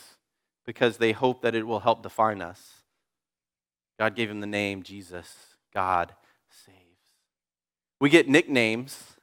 because 0.64 0.96
they 0.98 1.12
hope 1.12 1.42
that 1.42 1.54
it 1.54 1.66
will 1.66 1.80
help 1.80 2.02
define 2.02 2.42
us. 2.42 2.82
God 3.98 4.14
gave 4.14 4.30
him 4.30 4.40
the 4.40 4.46
name 4.46 4.82
Jesus. 4.82 5.34
God 5.72 6.14
saves. 6.48 6.76
We 8.00 8.10
get 8.10 8.28
nicknames 8.28 9.16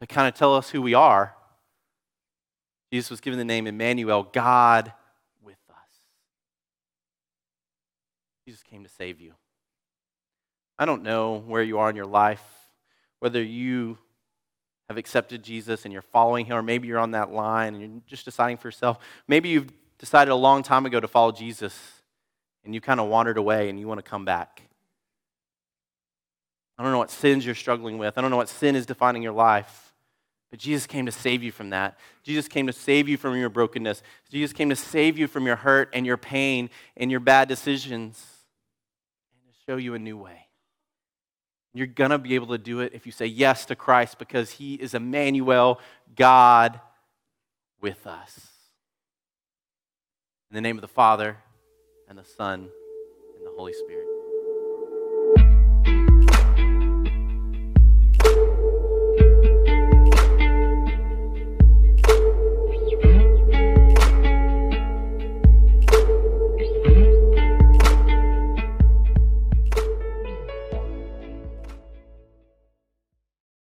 that 0.00 0.08
kind 0.08 0.28
of 0.28 0.34
tell 0.34 0.54
us 0.54 0.70
who 0.70 0.82
we 0.82 0.94
are. 0.94 1.34
Jesus 2.92 3.10
was 3.10 3.20
given 3.20 3.38
the 3.38 3.44
name 3.44 3.66
Emmanuel, 3.66 4.28
God 4.32 4.92
with 5.42 5.58
us. 5.70 5.76
Jesus 8.46 8.62
came 8.62 8.82
to 8.82 8.90
save 8.90 9.20
you. 9.20 9.34
I 10.78 10.84
don't 10.84 11.02
know 11.02 11.42
where 11.46 11.62
you 11.62 11.78
are 11.78 11.90
in 11.90 11.96
your 11.96 12.06
life, 12.06 12.44
whether 13.18 13.42
you 13.42 13.98
have 14.88 14.96
accepted 14.96 15.42
Jesus 15.42 15.84
and 15.84 15.92
you're 15.92 16.02
following 16.02 16.46
him, 16.46 16.56
or 16.56 16.62
maybe 16.62 16.88
you're 16.88 16.98
on 16.98 17.10
that 17.10 17.30
line 17.30 17.74
and 17.74 17.82
you're 17.82 18.02
just 18.06 18.24
deciding 18.24 18.56
for 18.56 18.68
yourself. 18.68 18.98
Maybe 19.26 19.50
you've 19.50 19.70
decided 19.98 20.30
a 20.30 20.36
long 20.36 20.62
time 20.62 20.86
ago 20.86 20.98
to 20.98 21.08
follow 21.08 21.32
Jesus 21.32 21.78
and 22.64 22.74
you 22.74 22.80
kind 22.80 23.00
of 23.00 23.08
wandered 23.08 23.36
away 23.36 23.68
and 23.68 23.78
you 23.78 23.86
want 23.86 23.98
to 23.98 24.08
come 24.08 24.24
back. 24.24 24.62
I 26.78 26.82
don't 26.82 26.92
know 26.92 26.98
what 26.98 27.10
sins 27.10 27.44
you're 27.44 27.54
struggling 27.54 27.98
with. 27.98 28.16
I 28.16 28.20
don't 28.20 28.30
know 28.30 28.36
what 28.36 28.48
sin 28.48 28.76
is 28.76 28.86
defining 28.86 29.22
your 29.22 29.32
life. 29.32 29.92
But 30.50 30.60
Jesus 30.60 30.86
came 30.86 31.04
to 31.04 31.12
save 31.12 31.42
you 31.42 31.52
from 31.52 31.70
that. 31.70 31.98
Jesus 32.22 32.48
came 32.48 32.66
to 32.68 32.72
save 32.72 33.08
you 33.08 33.18
from 33.18 33.36
your 33.36 33.50
brokenness. 33.50 34.02
Jesus 34.30 34.54
came 34.54 34.70
to 34.70 34.76
save 34.76 35.18
you 35.18 35.26
from 35.26 35.46
your 35.46 35.56
hurt 35.56 35.90
and 35.92 36.06
your 36.06 36.16
pain 36.16 36.70
and 36.96 37.10
your 37.10 37.20
bad 37.20 37.48
decisions 37.48 38.24
and 39.32 39.52
to 39.52 39.58
show 39.66 39.76
you 39.76 39.92
a 39.92 39.98
new 39.98 40.16
way. 40.16 40.47
You're 41.78 41.86
going 41.86 42.10
to 42.10 42.18
be 42.18 42.34
able 42.34 42.48
to 42.48 42.58
do 42.58 42.80
it 42.80 42.92
if 42.92 43.06
you 43.06 43.12
say 43.12 43.26
yes 43.26 43.64
to 43.66 43.76
Christ 43.76 44.18
because 44.18 44.50
he 44.50 44.74
is 44.74 44.94
Emmanuel, 44.94 45.78
God 46.16 46.80
with 47.80 48.04
us. 48.04 48.48
In 50.50 50.56
the 50.56 50.60
name 50.60 50.76
of 50.76 50.80
the 50.80 50.88
Father, 50.88 51.36
and 52.08 52.18
the 52.18 52.24
Son, 52.24 52.68
and 53.36 53.46
the 53.46 53.52
Holy 53.56 53.74
Spirit. 53.74 54.07